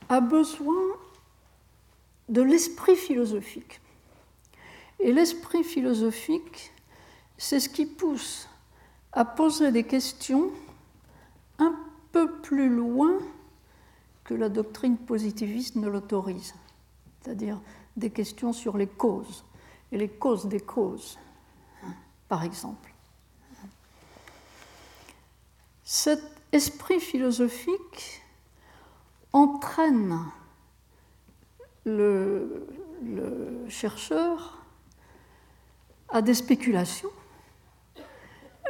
[0.09, 0.83] a besoin
[2.29, 3.81] de l'esprit philosophique.
[4.99, 6.73] Et l'esprit philosophique,
[7.37, 8.48] c'est ce qui pousse
[9.13, 10.51] à poser des questions
[11.59, 11.75] un
[12.13, 13.19] peu plus loin
[14.25, 16.55] que la doctrine positiviste ne l'autorise,
[17.21, 17.61] c'est-à-dire
[17.97, 19.45] des questions sur les causes
[19.91, 21.19] et les causes des causes,
[22.29, 22.93] par exemple.
[25.85, 28.23] Cet esprit philosophique
[29.33, 30.19] entraîne
[31.85, 32.67] le,
[33.69, 34.59] chercheur
[36.09, 37.11] à des spéculations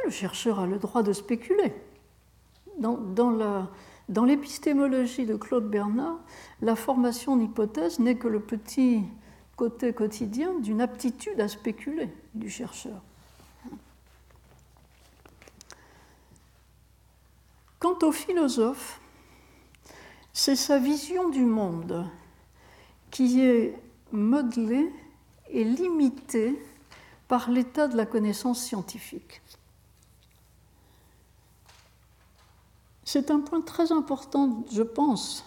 [0.05, 1.73] Le chercheur a le droit de spéculer.
[2.79, 6.19] Dans, l'épistémologie de Claude Bernard,
[6.61, 9.03] la formation d'hypothèse n'est que le petit
[9.55, 13.01] côté quotidien d'une aptitude à spéculer du chercheur.
[17.79, 18.99] Quant au philosophe,
[20.33, 22.05] c'est sa vision du monde
[23.11, 23.75] qui est
[24.11, 24.91] modelée
[25.49, 26.57] et limitée
[27.27, 29.41] par l'état de la connaissance scientifique.
[33.11, 35.43] C'est un point très important, je pense,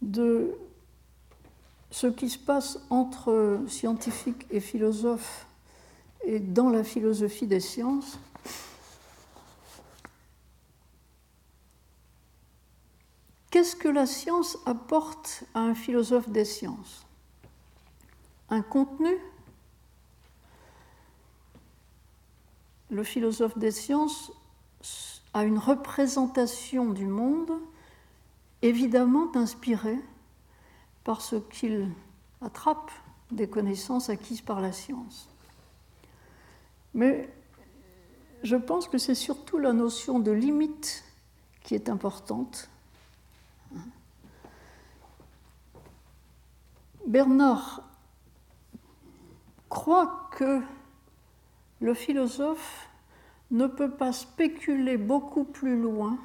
[0.00, 0.56] de
[1.90, 5.46] ce qui se passe entre scientifiques et philosophes
[6.24, 8.18] et dans la philosophie des sciences.
[13.50, 17.04] Qu'est-ce que la science apporte à un philosophe des sciences?
[18.48, 19.14] Un contenu?
[22.88, 24.32] Le philosophe des sciences
[25.36, 27.52] à une représentation du monde
[28.62, 29.98] évidemment inspirée
[31.04, 31.90] par ce qu'il
[32.40, 32.90] attrape
[33.30, 35.28] des connaissances acquises par la science.
[36.94, 37.28] Mais
[38.44, 41.04] je pense que c'est surtout la notion de limite
[41.64, 42.70] qui est importante.
[47.06, 47.82] Bernard
[49.68, 50.62] croit que
[51.80, 52.85] le philosophe
[53.50, 56.18] ne peut pas spéculer beaucoup plus loin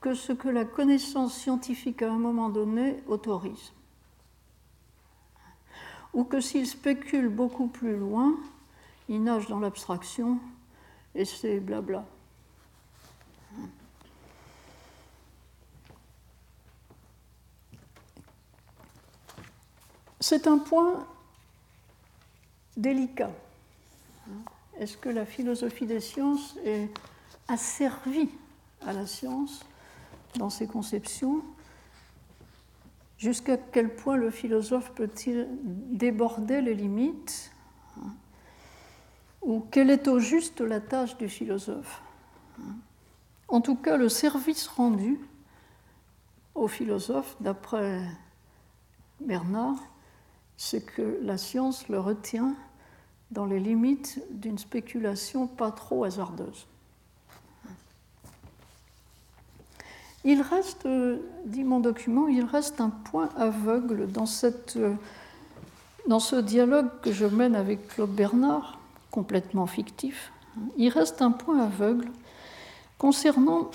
[0.00, 3.72] que ce que la connaissance scientifique à un moment donné autorise.
[6.12, 8.36] Ou que s'il spécule beaucoup plus loin,
[9.08, 10.38] il nage dans l'abstraction
[11.14, 12.04] et c'est blabla.
[20.20, 21.06] C'est un point
[22.76, 23.30] délicat.
[24.78, 26.88] Est-ce que la philosophie des sciences est
[27.48, 28.30] asservie
[28.86, 29.64] à la science
[30.36, 31.42] dans ses conceptions?
[33.18, 37.52] Jusqu'à quel point le philosophe peut-il déborder les limites?
[39.42, 42.02] Ou quelle est au juste la tâche du philosophe?
[43.48, 45.18] En tout cas, le service rendu
[46.54, 48.00] au philosophe, d'après
[49.20, 49.76] Bernard,
[50.56, 52.54] c'est que la science le retient
[53.32, 56.66] dans les limites d'une spéculation pas trop hasardeuse.
[60.24, 60.86] Il reste,
[61.46, 64.50] dit mon document, il reste un point aveugle dans, ce
[66.40, 68.78] dialogue que je mène avec Claude Bernard,
[69.10, 70.30] complètement fictif.
[70.76, 72.08] Il reste un point aveugle
[72.98, 73.70] concernant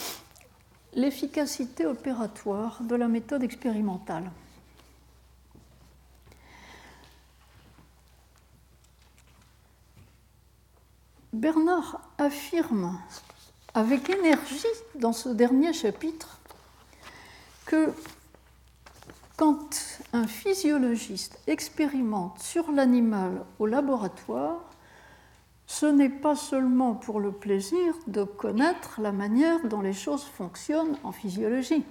[0.93, 4.32] l'efficacité opératoire de la méthode expérimentale.
[11.38, 13.00] Bernard affirme
[13.76, 14.66] avec énergie
[14.96, 16.40] dans ce dernier chapitre
[17.68, 17.94] que
[19.38, 24.64] quand un physiologiste expérimente sur l'animal au laboratoire,
[25.68, 30.98] ce n'est pas seulement pour le plaisir de connaître la manière dont les choses fonctionnent
[31.04, 31.86] en physiologie.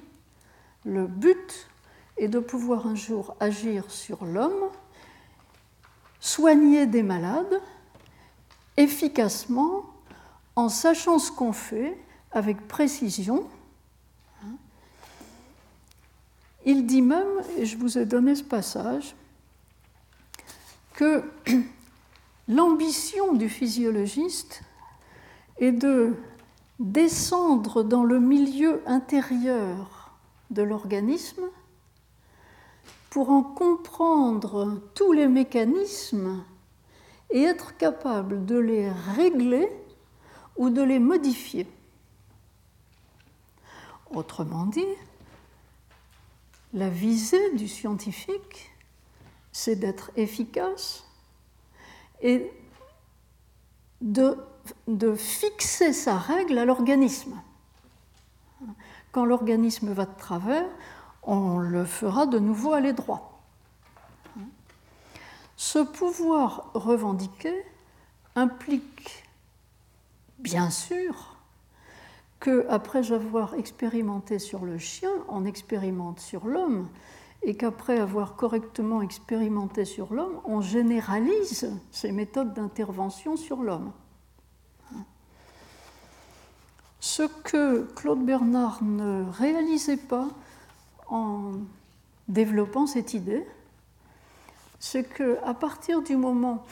[0.85, 1.69] Le but
[2.17, 4.71] est de pouvoir un jour agir sur l'homme,
[6.19, 7.61] soigner des malades
[8.77, 9.85] efficacement
[10.55, 11.97] en sachant ce qu'on fait
[12.33, 13.47] avec précision.
[16.65, 19.15] Il dit même, et je vous ai donné ce passage,
[20.95, 21.23] que
[22.49, 24.63] l'ambition du physiologiste
[25.59, 26.17] est de
[26.81, 30.11] descendre dans le milieu intérieur
[30.51, 31.45] de l'organisme
[33.11, 36.45] pour en comprendre tous les mécanismes
[37.31, 39.69] et être capable de les régler
[40.57, 41.67] ou de les modifier.
[44.11, 44.87] Autrement dit,
[46.73, 48.71] la visée du scientifique,
[49.53, 51.05] c'est d'être efficace
[52.21, 52.51] et
[54.01, 54.37] de,
[55.17, 57.41] fixer sa règle à l'organisme.
[59.13, 60.67] Quand l'organisme va de travers,
[61.23, 63.36] on le fera de nouveau aller droit.
[65.57, 67.53] Ce pouvoir revendiqué
[68.35, 69.25] implique,
[70.39, 71.37] bien sûr,
[72.41, 76.89] que après avoir expérimenté sur le chien, on expérimente sur l'homme,
[77.43, 83.93] et qu'après avoir correctement expérimenté sur l'homme, on généralise ces méthodes d'intervention sur l'homme.
[87.01, 90.29] Ce que Claude Bernard ne réalisait pas
[91.09, 91.53] en
[92.29, 93.47] développant cette idée,
[94.87, 96.65] c'est qu'à partir du moment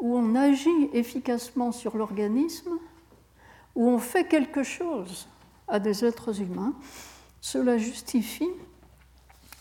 [0.00, 2.78] où on agit efficacement sur l'organisme,
[3.74, 5.26] où on fait quelque chose
[5.66, 6.74] à des êtres humains,
[7.40, 8.50] cela justifie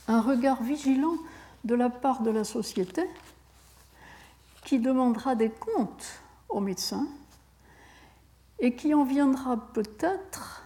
[0.09, 1.15] un regard vigilant
[1.63, 3.03] de la part de la société
[4.65, 6.19] qui demandera des comptes
[6.49, 7.07] aux médecins
[8.59, 10.61] et qui en viendra peut-être,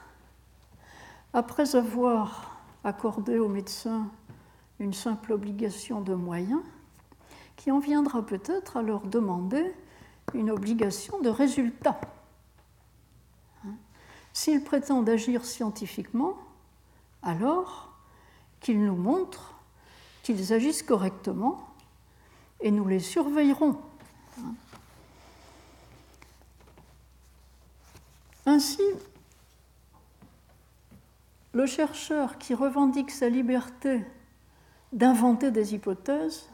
[1.34, 4.08] après avoir accordé aux médecins
[4.80, 6.62] une simple obligation de moyens,
[7.62, 9.72] qui en viendra peut-être à leur demander
[10.34, 12.02] une obligation de résultat.
[14.34, 16.40] S'ils prétendent agir scientifiquement,
[17.22, 17.94] alors
[18.62, 19.54] qu'ils nous montrent
[20.24, 21.70] qu'ils agissent correctement
[22.62, 23.80] et nous les surveillerons.
[28.48, 28.82] Ainsi,
[31.54, 34.04] le chercheur qui revendique sa liberté
[34.94, 36.51] d'inventer des hypothèses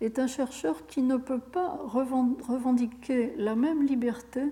[0.00, 4.42] est un chercheur qui ne peut pas revendiquer la même liberté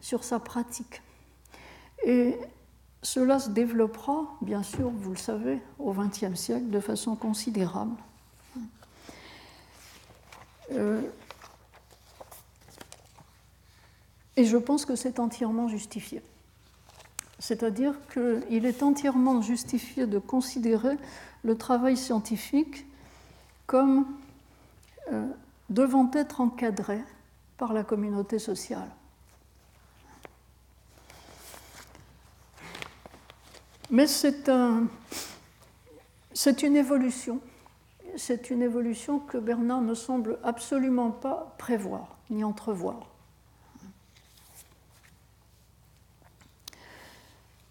[0.00, 1.02] sur sa pratique.
[2.04, 2.36] Et
[3.02, 7.96] cela se développera, bien sûr, vous le savez, au XXe siècle de façon considérable.
[10.72, 11.00] Euh,
[14.36, 16.20] et je pense que c'est entièrement justifié.
[17.38, 20.96] C'est-à-dire qu'il est entièrement justifié de considérer
[21.44, 22.86] le travail scientifique
[23.66, 24.06] comme
[25.12, 25.26] euh,
[25.70, 27.00] devant être encadré
[27.56, 28.88] par la communauté sociale.
[33.90, 34.88] Mais c'est un,
[36.62, 37.40] une évolution.
[38.16, 43.00] C'est une évolution que Bernard ne semble absolument pas prévoir ni entrevoir.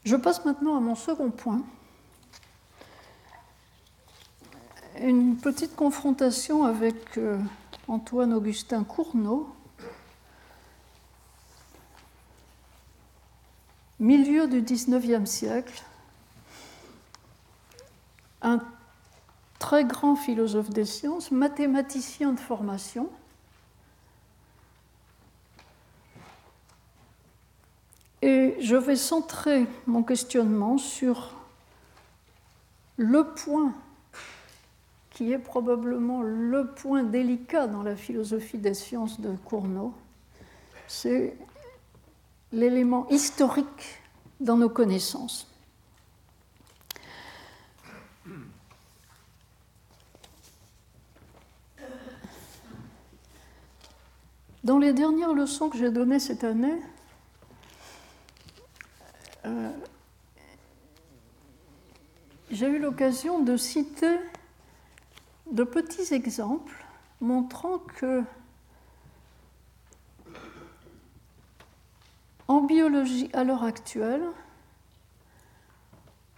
[0.03, 1.63] Je passe maintenant à mon second point,
[5.01, 7.37] une petite confrontation avec euh,
[7.87, 9.53] Antoine-Augustin Cournot,
[13.99, 15.83] milieu du XIXe siècle,
[18.41, 18.59] un
[19.59, 23.09] très grand philosophe des sciences, mathématicien de formation,
[28.25, 31.35] Et je vais centrer mon questionnement sur
[32.97, 33.71] le point
[35.15, 39.93] qui est probablement le point délicat dans la philosophie des sciences de Cournot,
[40.89, 41.37] c'est
[42.51, 44.01] l'élément historique
[44.41, 45.49] dans nos connaissances.
[54.65, 56.81] Dans les dernières leçons que j'ai données cette année,
[59.45, 59.71] euh,
[62.51, 64.17] j'ai eu l'occasion de citer
[65.51, 66.85] de petits exemples
[67.21, 68.23] montrant que
[72.47, 74.23] en biologie à l'heure actuelle,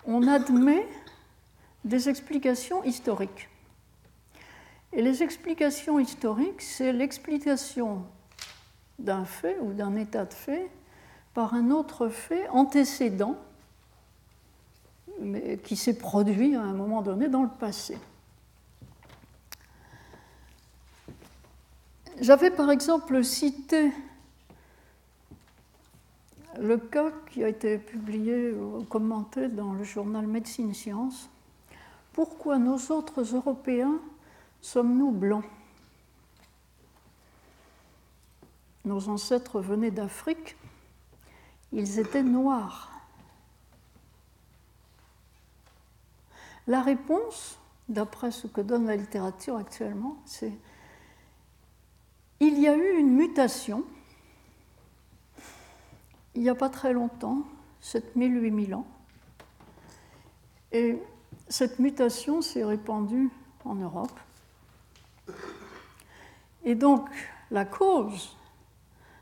[0.05, 0.87] on admet
[1.83, 3.49] des explications historiques.
[4.93, 8.03] Et les explications historiques, c'est l'explication
[8.99, 10.71] d'un fait ou d'un état de fait
[11.33, 13.35] par un autre fait antécédent,
[15.19, 17.97] mais qui s'est produit à un moment donné dans le passé.
[22.19, 23.91] J'avais par exemple cité
[26.59, 31.29] le cas qui a été publié ou commenté dans le journal Médecine Science.
[32.13, 33.99] Pourquoi nos autres Européens
[34.61, 35.45] sommes-nous blancs?
[38.85, 40.57] Nos ancêtres venaient d'Afrique
[41.71, 42.91] ils étaient noirs.
[46.67, 47.59] La réponse,
[47.89, 50.53] d'après ce que donne la littérature actuellement, c'est
[52.39, 53.83] il y a eu une mutation
[56.37, 57.41] il n'y a pas très longtemps,
[57.81, 58.85] 7000, 8000 ans,
[60.71, 61.01] et
[61.49, 63.31] cette mutation s'est répandue
[63.65, 64.19] en Europe.
[66.63, 67.09] Et donc,
[67.49, 68.37] la cause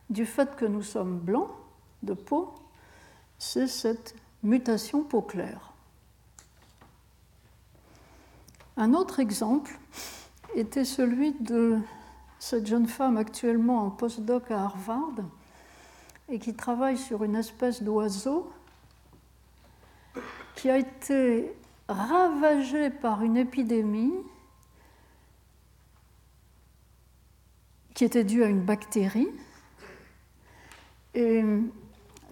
[0.09, 1.51] du fait que nous sommes blancs,
[2.03, 2.53] de peau,
[3.39, 4.13] c'est cette
[4.43, 5.71] mutation peau claire.
[8.75, 9.79] Un autre exemple
[10.53, 11.79] était celui de
[12.39, 15.15] cette jeune femme actuellement en postdoc à Harvard
[16.29, 18.51] et qui travaille sur une espèce d'oiseau
[20.55, 21.53] qui a été
[21.87, 24.13] ravagée par une épidémie
[27.93, 29.29] qui était due à une bactérie.
[31.13, 31.43] Et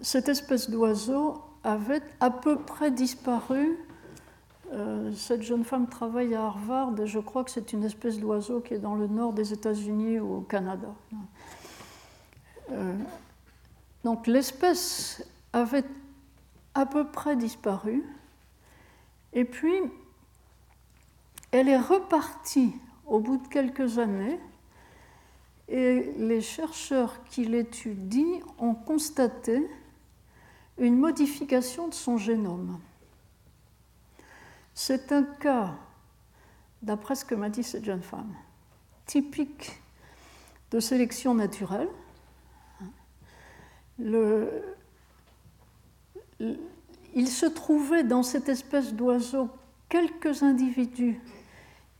[0.02, 3.78] cette espèce d'oiseau avait à peu près disparu.
[4.74, 8.60] Euh, cette jeune femme travaille à Harvard et je crois que c'est une espèce d'oiseau
[8.60, 10.88] qui est dans le nord des États-Unis ou au Canada.
[12.72, 12.94] Euh,
[14.02, 15.84] donc l'espèce avait
[16.74, 18.02] à peu près disparu.
[19.32, 19.74] Et puis,
[21.52, 22.72] elle est repartie
[23.06, 24.40] au bout de quelques années
[25.68, 29.64] et les chercheurs qui l'étudient ont constaté
[30.78, 32.80] une modification de son génome.
[34.74, 35.74] C'est un cas,
[36.82, 38.34] d'après ce que m'a dit cette jeune femme,
[39.06, 39.80] typique
[40.72, 41.88] de sélection naturelle.
[43.98, 44.50] Le,
[47.14, 49.48] il se trouvait dans cette espèce d'oiseau
[49.88, 51.20] quelques individus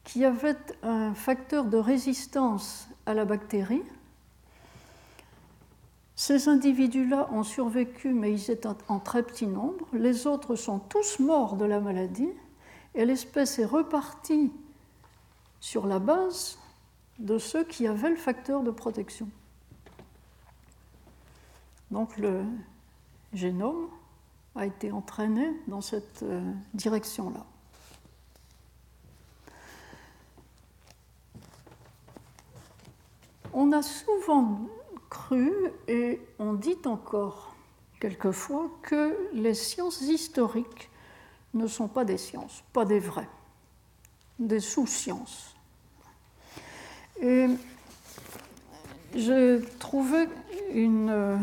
[0.02, 3.82] qui avaient un facteur de résistance à la bactérie.
[6.16, 9.86] Ces individus-là ont survécu, mais ils étaient en très petit nombre.
[9.92, 12.28] Les autres sont tous morts de la maladie
[12.94, 14.52] et l'espèce est repartie
[15.60, 16.58] sur la base
[17.18, 19.28] de ceux qui avaient le facteur de protection.
[21.90, 22.44] Donc le
[23.32, 23.88] génome
[24.56, 27.44] a été entraîné dans cette euh, direction-là.
[33.52, 34.60] On a souvent
[35.08, 35.52] cru,
[35.86, 37.54] et on dit encore
[38.00, 40.90] quelquefois, que les sciences historiques
[41.54, 43.28] ne sont pas des sciences, pas des vraies,
[44.38, 45.54] des sous-sciences.
[47.20, 47.46] Et
[49.14, 50.28] j'ai trouvé
[50.72, 51.38] une,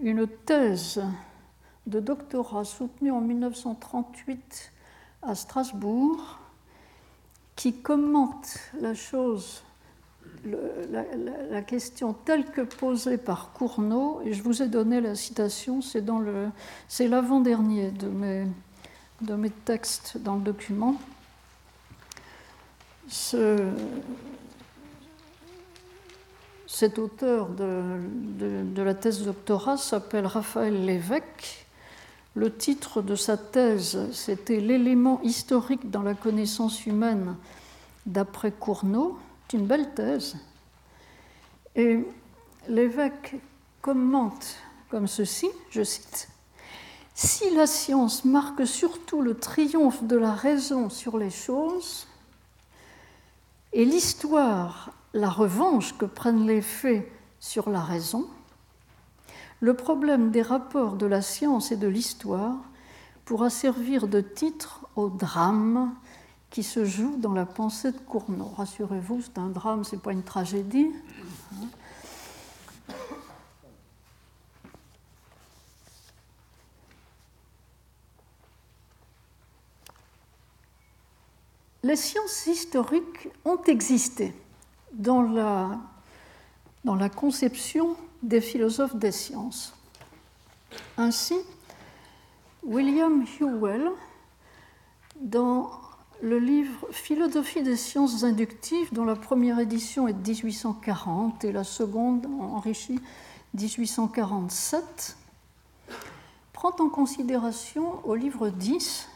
[0.00, 1.02] une thèse
[1.86, 4.72] de doctorat soutenue en 1938
[5.22, 6.38] à Strasbourg
[7.56, 9.62] qui commente la chose
[11.50, 16.04] la, question telle que posée par Cournot, et je vous ai donné la citation, c'est,
[16.88, 18.46] c'est l'avant-dernier de mes,
[19.24, 20.96] de mes textes dans le document.
[23.08, 23.70] Ce,
[26.66, 28.00] cet auteur de,
[28.64, 31.66] de, la thèse doctorat s'appelle Raphaël Lévesque.
[32.34, 37.36] Le titre de sa thèse, c'était L'élément historique dans la connaissance humaine
[38.06, 39.18] d'après Cournot.
[39.48, 40.36] C'est une belle thèse.
[41.76, 42.04] Et
[42.68, 43.36] l'évêque
[43.80, 44.56] commente
[44.90, 46.28] comme ceci, je cite,
[47.14, 52.08] Si la science marque surtout le triomphe de la raison sur les choses,
[53.72, 57.08] et l'histoire la revanche que prennent les faits
[57.38, 58.26] sur la raison,
[59.60, 62.56] le problème des rapports de la science et de l'histoire
[63.24, 65.94] pourra servir de titre au drame
[66.50, 68.52] qui se joue dans la pensée de Cournot.
[68.56, 70.90] Rassurez-vous, c'est un drame, ce n'est pas une tragédie.
[81.84, 84.32] Les sciences historiques ont existé
[84.94, 85.78] dans la,
[87.10, 89.74] conception des philosophes des sciences.
[90.96, 91.36] Ainsi,
[92.62, 93.90] William Hewell,
[95.20, 95.72] dans
[96.22, 101.64] le livre Philosophie des sciences inductives, dont la première édition est de 1840 et la
[101.64, 102.98] seconde, enrichie,
[103.52, 105.18] 1847,
[106.54, 109.10] prend en considération au livre 10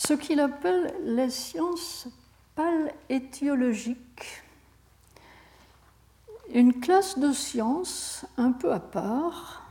[0.00, 2.08] ce qu'il appelle les sciences
[2.54, 4.42] palétiologiques,
[6.54, 9.62] une classe de sciences un peu à part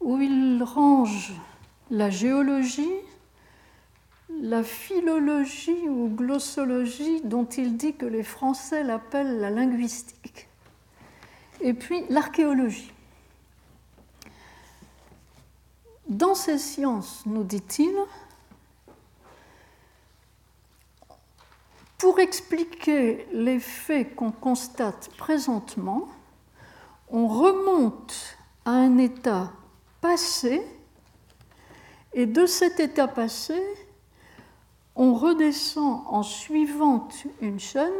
[0.00, 1.32] où il range
[1.90, 2.94] la géologie,
[4.40, 10.46] la philologie ou glossologie dont il dit que les Français l'appellent la linguistique,
[11.60, 12.92] et puis l'archéologie.
[16.08, 17.94] Dans ces sciences, nous dit-il,
[22.02, 26.08] pour expliquer les faits qu'on constate présentement,
[27.08, 29.52] on remonte à un état
[30.00, 30.66] passé,
[32.12, 33.54] et de cet état passé,
[34.96, 37.06] on redescend en suivant
[37.40, 37.92] une chaîne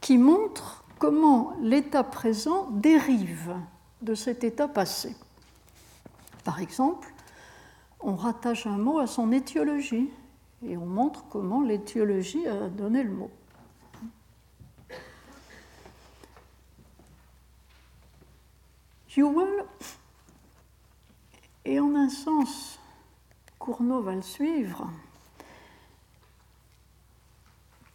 [0.00, 3.56] qui montre comment l'état présent dérive
[4.00, 5.14] de cet état passé.
[6.44, 7.12] Par exemple,
[8.00, 10.08] on rattache un mot à son étiologie
[10.64, 13.30] et on montre comment l'étiologie a donné le mot.
[19.16, 19.64] Hewell,
[21.64, 22.78] et en un sens,
[23.58, 24.90] Cournot va le suivre,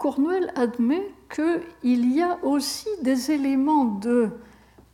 [0.01, 4.31] Cornwell admet qu'il y a aussi des éléments de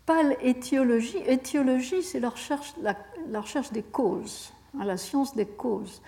[0.05, 1.19] pal-étiologie.
[1.25, 2.73] Étiologie, c'est la recherche,
[3.71, 6.01] des causes, hein, la science des causes.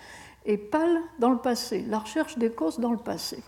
[0.46, 3.42] Et pal dans le passé, la recherche des causes dans le passé.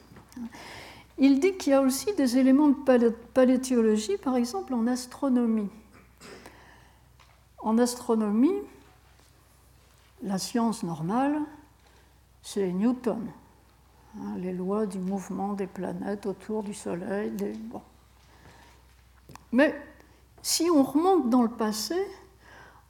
[1.19, 5.71] Il dit qu'il y a aussi des éléments de palétiologie, par exemple en astronomie.
[7.59, 8.59] En astronomie,
[10.23, 11.39] la science normale,
[12.43, 13.29] c'est Newton,
[14.19, 17.33] hein, les lois du mouvement des planètes autour du Soleil.
[19.53, 19.81] Mais
[20.43, 21.97] si on remonte dans le passé,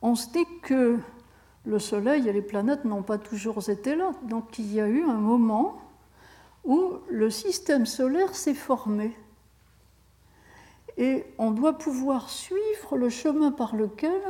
[0.01, 0.99] on se dit que
[1.65, 4.13] le Soleil et les planètes n'ont pas toujours été là.
[4.25, 5.81] Donc il y a eu un moment
[6.65, 9.17] où le système solaire s'est formé.
[10.97, 14.21] Et on doit pouvoir suivre le chemin par lequel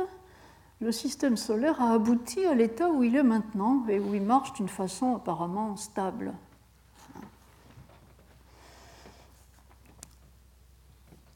[0.79, 4.53] le système solaire a abouti à l'état où il est maintenant et où il marche
[4.53, 6.33] d'une façon apparemment stable.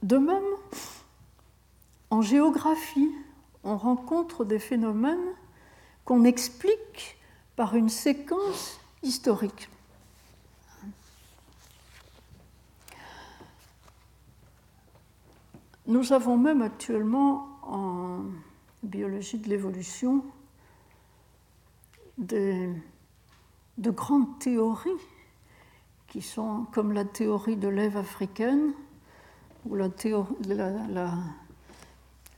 [0.03, 0.43] De même,
[2.09, 3.11] en géographie,
[3.63, 5.33] on rencontre des phénomènes
[6.08, 7.18] qu'on explique
[7.58, 9.68] par une séquence historique.
[15.86, 18.22] Nous avons même actuellement en
[18.84, 20.24] biologie de l'évolution
[22.18, 22.72] de
[23.78, 24.89] grandes théories
[26.08, 28.72] qui sont comme la théorie de l'Ève africaine
[29.66, 29.76] ou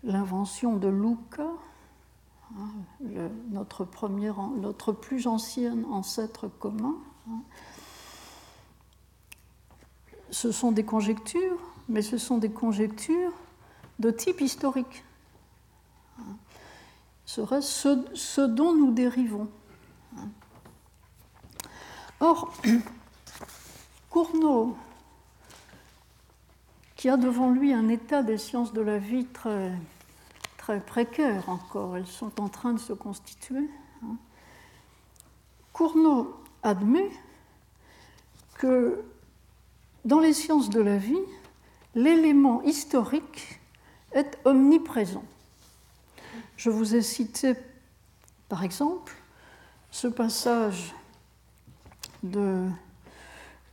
[0.04, 1.52] l'invention de Luca,
[2.58, 6.95] hein, notre, premier, notre plus ancien ancêtre commun.
[7.30, 7.41] Hein.
[10.32, 13.34] Ce sont des conjectures mais ce sont des conjectures
[13.97, 15.04] de type historique.
[17.26, 19.50] Serait ce, ce dont nous dérivons.
[22.20, 22.54] Or,
[24.10, 24.78] Cournot,
[26.95, 29.72] qui a devant lui un état des sciences de la vie très,
[30.70, 33.68] très précaire encore, elles sont en train de se constituer,
[34.04, 34.18] hein,
[35.74, 37.10] Cournot admet
[38.54, 39.04] que
[40.06, 41.26] dans les sciences de la vie,
[41.96, 43.60] l'élément historique
[44.12, 45.24] est omniprésent.
[46.56, 47.56] Je vous ai cité,
[48.48, 49.16] par exemple,
[49.90, 50.94] ce passage
[52.22, 52.68] de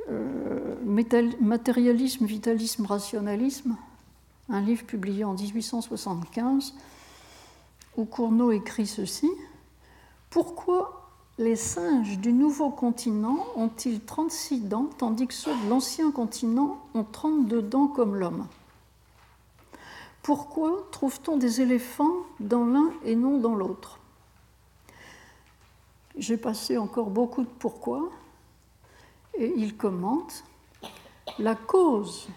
[0.09, 0.77] euh,
[1.41, 3.77] Matérialisme, Vitalisme, Rationalisme,
[4.49, 6.75] un livre publié en 1875,
[7.97, 9.31] où Cournot écrit ceci.
[10.31, 16.83] Pourquoi les singes du nouveau continent ont-ils 36 dents, tandis que ceux de l'ancien continent
[16.95, 18.47] ont 32 dents comme l'homme?
[20.23, 23.99] Pourquoi trouve-t-on des éléphants dans l'un et non dans l'autre?
[26.17, 28.11] J'ai passé encore beaucoup de pourquoi,
[29.35, 30.45] et il commente
[31.39, 32.29] La cause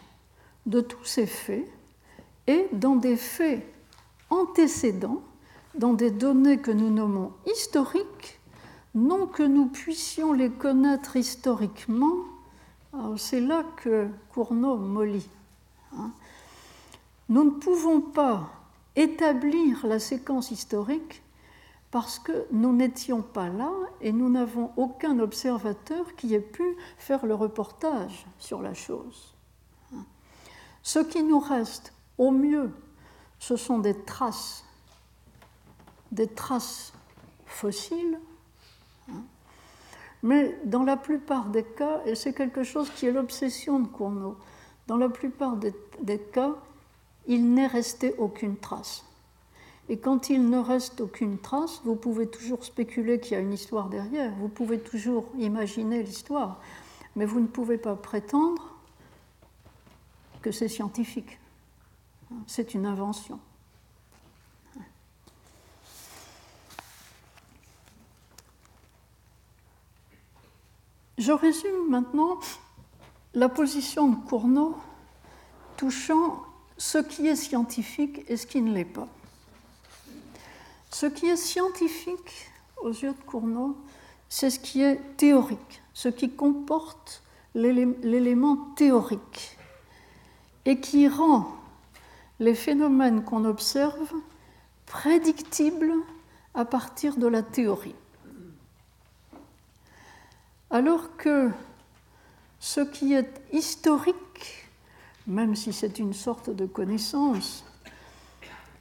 [0.65, 1.67] de tous ces faits
[2.49, 3.63] est dans des faits
[4.29, 5.21] antécédents,
[5.75, 8.39] dans des données que nous nommons historiques,
[8.95, 12.15] non que nous puissions les connaître historiquement,
[13.17, 15.29] c'est là que Cournot mollit.
[15.93, 16.11] Hein.
[17.29, 18.49] Nous ne pouvons pas
[18.95, 21.21] établir la séquence historique
[21.91, 23.71] parce que nous n'étions pas là
[24.01, 29.35] et nous n'avons aucun observateur qui ait pu faire le reportage sur la chose.
[29.93, 30.03] Hein.
[30.81, 32.71] Ce qui nous reste, au mieux,
[33.39, 34.63] ce sont des traces,
[36.11, 36.93] des traces
[37.47, 38.19] fossiles
[40.23, 44.37] mais dans la plupart des cas, et c'est quelque chose qui est l'obsession de Cournot,
[44.87, 46.55] dans la plupart des, cas,
[47.27, 49.05] il n'est resté aucune trace.
[49.87, 53.53] Et quand il ne reste aucune trace, vous pouvez toujours spéculer qu'il y a une
[53.53, 56.59] histoire derrière, vous pouvez toujours imaginer l'histoire,
[57.15, 58.75] mais vous ne pouvez pas prétendre
[60.41, 61.39] que c'est scientifique.
[62.47, 63.39] C'est une invention.
[71.17, 72.39] Je résume maintenant
[73.33, 74.77] la position de Cournot
[75.75, 76.41] touchant
[76.77, 79.07] ce qui est scientifique et ce qui ne l'est pas.
[80.91, 82.49] Ce qui est scientifique
[82.81, 83.75] aux yeux de Cournot,
[84.29, 87.21] c'est ce qui est théorique, ce qui comporte
[87.53, 89.57] l'élément théorique
[90.65, 91.58] et qui rend
[92.39, 94.13] les phénomènes qu'on observe
[94.85, 95.93] prédictibles
[96.53, 97.95] à partir de la théorie.
[100.71, 101.49] Alors que
[102.59, 104.69] ce qui est historique,
[105.27, 107.65] même si c'est une sorte de connaissance,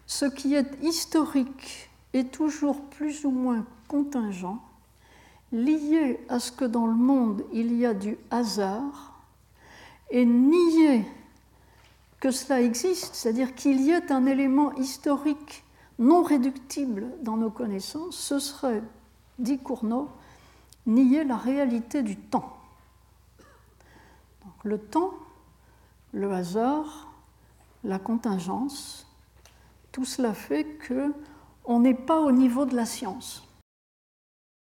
[0.07, 4.63] ce qui est historique est toujours plus ou moins contingent,
[5.53, 9.15] lié à ce que dans le monde il y a du hasard,
[10.11, 11.05] et nier
[12.21, 15.65] que cela existe, c'est-à-dire qu'il y ait un élément historique
[15.99, 18.83] non réductible dans nos connaissances, ce serait,
[19.39, 20.09] dit Cournot,
[20.87, 22.55] nier la réalité du temps.
[24.65, 25.15] le temps,
[26.13, 27.13] le hasard,
[27.85, 29.07] la contingence,
[29.93, 31.15] tout cela fait que
[31.65, 33.48] on n'est pas au niveau de la science.